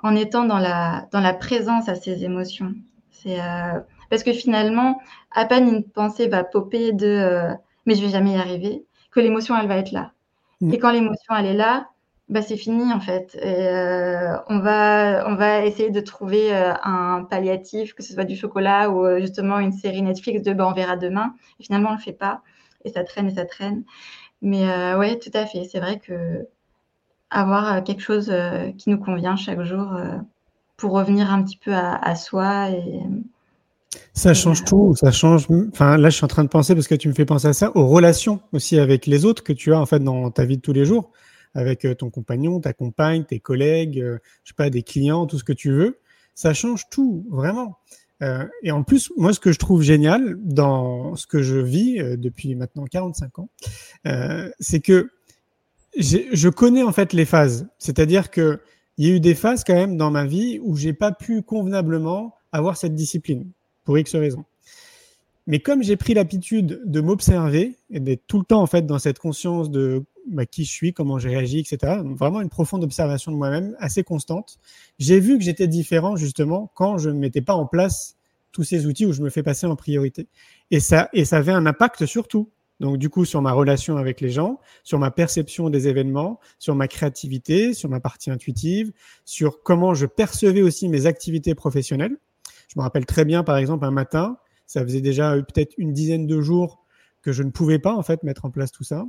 [0.00, 2.74] en, étant dans la, dans la présence à ses émotions.
[3.10, 3.80] C'est euh,
[4.10, 5.00] parce que finalement,
[5.30, 7.48] à peine une pensée va popper de
[7.86, 10.12] mais je vais jamais y arriver, que l'émotion elle va être là.
[10.60, 10.74] Mm.
[10.74, 11.88] Et quand l'émotion elle est là,
[12.28, 13.36] bah, c'est fini en fait.
[13.36, 13.70] Et,
[14.50, 19.18] on, va, on va essayer de trouver un palliatif, que ce soit du chocolat ou
[19.18, 21.32] justement une série Netflix de bah, on verra demain.
[21.58, 22.42] Et finalement, on ne le fait pas
[22.84, 23.84] et ça traîne et ça traîne.
[24.42, 25.68] Mais euh, ouais, tout à fait.
[25.70, 26.46] C'est vrai que
[27.30, 29.88] avoir euh, quelque chose euh, qui nous convient chaque jour
[30.76, 33.00] pour revenir un petit peu à, soi et
[34.12, 35.46] ça change tout, ça change.
[35.72, 37.52] Enfin, là, je suis en train de penser parce que tu me fais penser à
[37.52, 40.56] ça, aux relations aussi avec les autres que tu as en fait dans ta vie
[40.56, 41.10] de tous les jours,
[41.54, 43.98] avec ton compagnon, ta compagne, tes collègues,
[44.44, 45.98] je sais pas, des clients, tout ce que tu veux.
[46.34, 47.78] Ça change tout, vraiment.
[48.22, 52.00] Euh, et en plus, moi, ce que je trouve génial dans ce que je vis
[52.00, 53.48] euh, depuis maintenant 45 ans,
[54.06, 55.10] euh, c'est que
[55.96, 57.68] je connais en fait les phases.
[57.78, 58.60] C'est-à-dire que
[58.98, 61.42] il y a eu des phases quand même dans ma vie où j'ai pas pu
[61.42, 63.48] convenablement avoir cette discipline
[63.84, 64.44] pour X raisons.
[65.46, 68.98] Mais comme j'ai pris l'habitude de m'observer et d'être tout le temps en fait dans
[68.98, 72.00] cette conscience de bah, qui je suis, comment j'ai réagi, etc.
[72.04, 74.58] vraiment une profonde observation de moi-même, assez constante.
[74.98, 78.16] J'ai vu que j'étais différent justement quand je ne mettais pas en place
[78.52, 80.28] tous ces outils où je me fais passer en priorité.
[80.70, 82.50] Et ça, et ça avait un impact sur tout.
[82.80, 86.74] Donc du coup, sur ma relation avec les gens, sur ma perception des événements, sur
[86.74, 88.92] ma créativité, sur ma partie intuitive,
[89.24, 92.16] sur comment je percevais aussi mes activités professionnelles.
[92.68, 96.26] Je me rappelle très bien, par exemple, un matin, ça faisait déjà peut-être une dizaine
[96.26, 96.84] de jours
[97.22, 99.06] que je ne pouvais pas en fait mettre en place tout ça.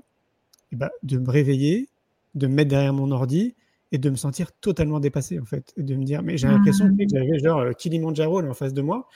[0.72, 1.90] Eh ben, de me réveiller,
[2.36, 3.56] de me mettre derrière mon ordi
[3.92, 6.88] et de me sentir totalement dépassé en fait, et de me dire mais j'ai l'impression
[6.96, 9.08] que j'avais genre euh, Kilimanjaro là, en face de moi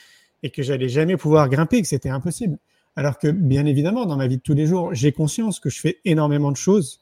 [0.41, 2.57] et que j'allais jamais pouvoir grimper, que c'était impossible.
[2.95, 5.79] Alors que, bien évidemment, dans ma vie de tous les jours, j'ai conscience que je
[5.79, 6.99] fais énormément de choses,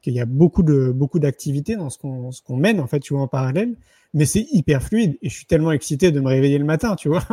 [0.00, 3.00] qu'il y a beaucoup de beaucoup d'activités dans ce qu'on ce qu'on mène en fait,
[3.00, 3.74] tu vois, en parallèle,
[4.12, 7.08] mais c'est hyper fluide et je suis tellement excité de me réveiller le matin, tu
[7.08, 7.24] vois.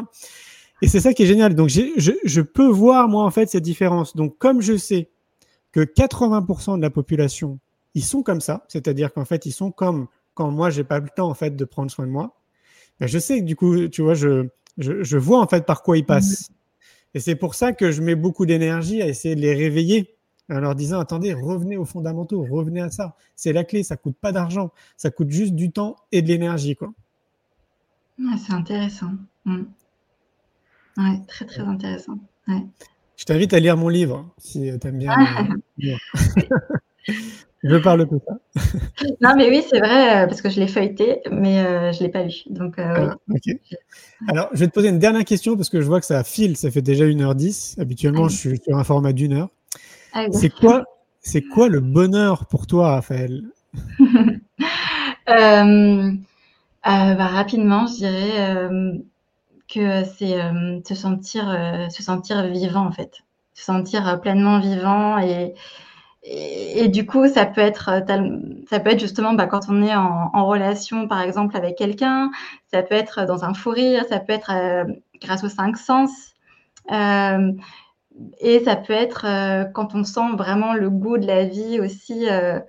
[0.82, 1.54] Et c'est ça qui est génial.
[1.54, 4.16] Donc je, je peux voir moi en fait cette différence.
[4.16, 5.10] Donc comme je sais
[5.72, 7.60] que 80% de la population,
[7.94, 11.10] ils sont comme ça, c'est-à-dire qu'en fait ils sont comme quand moi j'ai pas le
[11.10, 12.38] temps en fait de prendre soin de moi.
[13.00, 14.48] Ben, je sais que du coup, tu vois, je,
[14.78, 16.52] je, je vois en fait par quoi ils passent.
[17.14, 20.16] Et c'est pour ça que je mets beaucoup d'énergie à essayer de les réveiller
[20.50, 23.16] en leur disant attendez, revenez aux fondamentaux, revenez à ça.
[23.36, 26.76] C'est la clé, ça coûte pas d'argent, ça coûte juste du temps et de l'énergie.
[26.76, 26.94] quoi.
[28.38, 29.12] c'est intéressant.
[29.46, 29.64] Mm.
[30.98, 32.20] Ouais, très très intéressant.
[32.48, 32.64] Ouais.
[33.22, 35.16] Je t'invite à lire mon livre si tu aimes bien.
[37.64, 38.66] je parle de ça.
[39.22, 42.06] non, mais oui, c'est vrai, euh, parce que je l'ai feuilleté, mais euh, je ne
[42.06, 42.34] l'ai pas lu.
[42.50, 43.16] Donc, euh, ah,
[44.28, 46.58] Alors, je vais te poser une dernière question parce que je vois que ça file,
[46.58, 47.80] ça fait déjà 1h10.
[47.80, 49.50] Habituellement, je suis sur un format d'une heure.
[50.14, 50.86] Ah c'est quoi,
[51.20, 53.44] c'est quoi le bonheur pour toi, Raphaël?
[55.30, 56.12] Euh,
[56.84, 58.70] bah, Rapidement, je dirais
[59.74, 60.38] que c'est
[60.88, 61.46] se sentir,
[61.90, 65.54] se sentir vivant en fait, se sentir pleinement vivant et,
[66.24, 68.04] et, du coup ça peut être
[68.70, 72.32] ça peut être justement bah, quand on est en, relation par exemple avec quelqu'un,
[72.72, 74.52] ça peut être dans un fou rire, ça peut être
[75.22, 76.32] grâce aux cinq sens.
[76.92, 77.54] Euh,
[78.40, 82.30] et ça peut être euh, quand on sent vraiment le goût de la vie aussi
[82.30, 82.60] euh,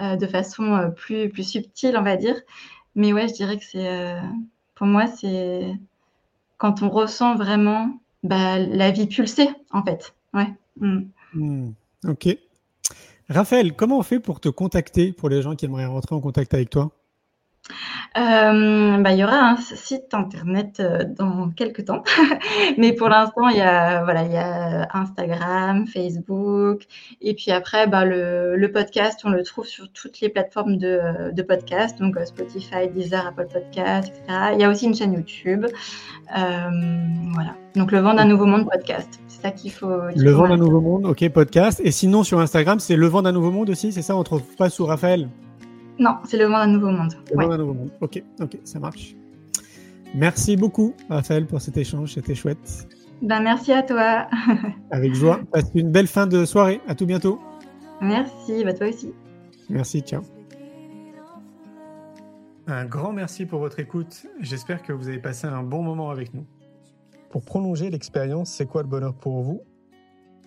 [0.00, 2.36] euh de façon plus, plus subtile, on va dire.
[2.94, 4.16] Mais ouais, je dirais que c'est,
[4.74, 5.72] pour moi, c'est
[6.62, 10.14] quand on ressent vraiment bah, la vie pulsée, en fait.
[10.32, 10.46] Ouais.
[10.78, 11.00] Mm.
[11.34, 11.70] Hmm.
[12.06, 12.38] Ok.
[13.28, 16.54] Raphaël, comment on fait pour te contacter pour les gens qui aimeraient rentrer en contact
[16.54, 16.92] avec toi?
[18.18, 22.02] Euh, bah, il y aura un site internet euh, dans quelques temps,
[22.78, 26.82] mais pour l'instant il y a voilà il y a Instagram, Facebook,
[27.20, 31.42] et puis après bah, le, podcast on le trouve sur toutes les plateformes de, de
[31.42, 34.50] podcast, donc euh, Spotify, Deezer, Apple Podcast, etc.
[34.54, 35.66] Il y a aussi une chaîne YouTube,
[36.28, 37.54] voilà.
[37.76, 39.88] Donc le vent d'un nouveau monde podcast, c'est ça qu'il faut.
[40.14, 41.80] le vent d'un nouveau monde, ok podcast.
[41.84, 44.42] Et sinon sur Instagram c'est le vent d'un nouveau monde aussi, c'est ça On trouve
[44.56, 45.28] pas sous Raphaël?
[46.02, 47.14] Non, c'est le vent d'un nouveau monde.
[47.30, 47.90] Le vent d'un nouveau monde.
[48.00, 49.14] Ok, ok, ça marche.
[50.14, 52.14] Merci beaucoup, Raphaël, pour cet échange.
[52.14, 52.88] C'était chouette.
[53.22, 54.26] Ben, merci à toi.
[54.90, 55.40] Avec joie.
[55.52, 56.80] Passe une belle fin de soirée.
[56.88, 57.40] À tout bientôt.
[58.00, 59.12] Merci, bah toi aussi.
[59.70, 60.22] Merci, ciao.
[62.66, 64.26] Un grand merci pour votre écoute.
[64.40, 66.44] J'espère que vous avez passé un bon moment avec nous.
[67.30, 69.62] Pour prolonger l'expérience C'est quoi le bonheur pour vous?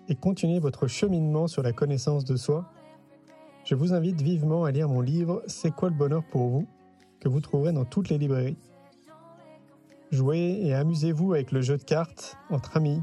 [0.09, 2.69] Et continuer votre cheminement sur la connaissance de soi,
[3.66, 6.68] je vous invite vivement à lire mon livre C'est quoi le bonheur pour vous?
[7.20, 8.57] que vous trouverez dans toutes les librairies.
[10.11, 13.01] Jouez et amusez-vous avec le jeu de cartes entre amis,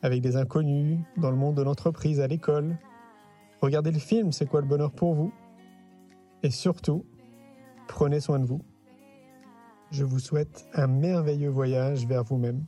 [0.00, 2.78] avec des inconnus, dans le monde de l'entreprise, à l'école.
[3.60, 5.34] Regardez le film C'est quoi le bonheur pour vous?
[6.42, 7.04] Et surtout,
[7.88, 8.62] prenez soin de vous.
[9.90, 12.64] Je vous souhaite un merveilleux voyage vers vous-même.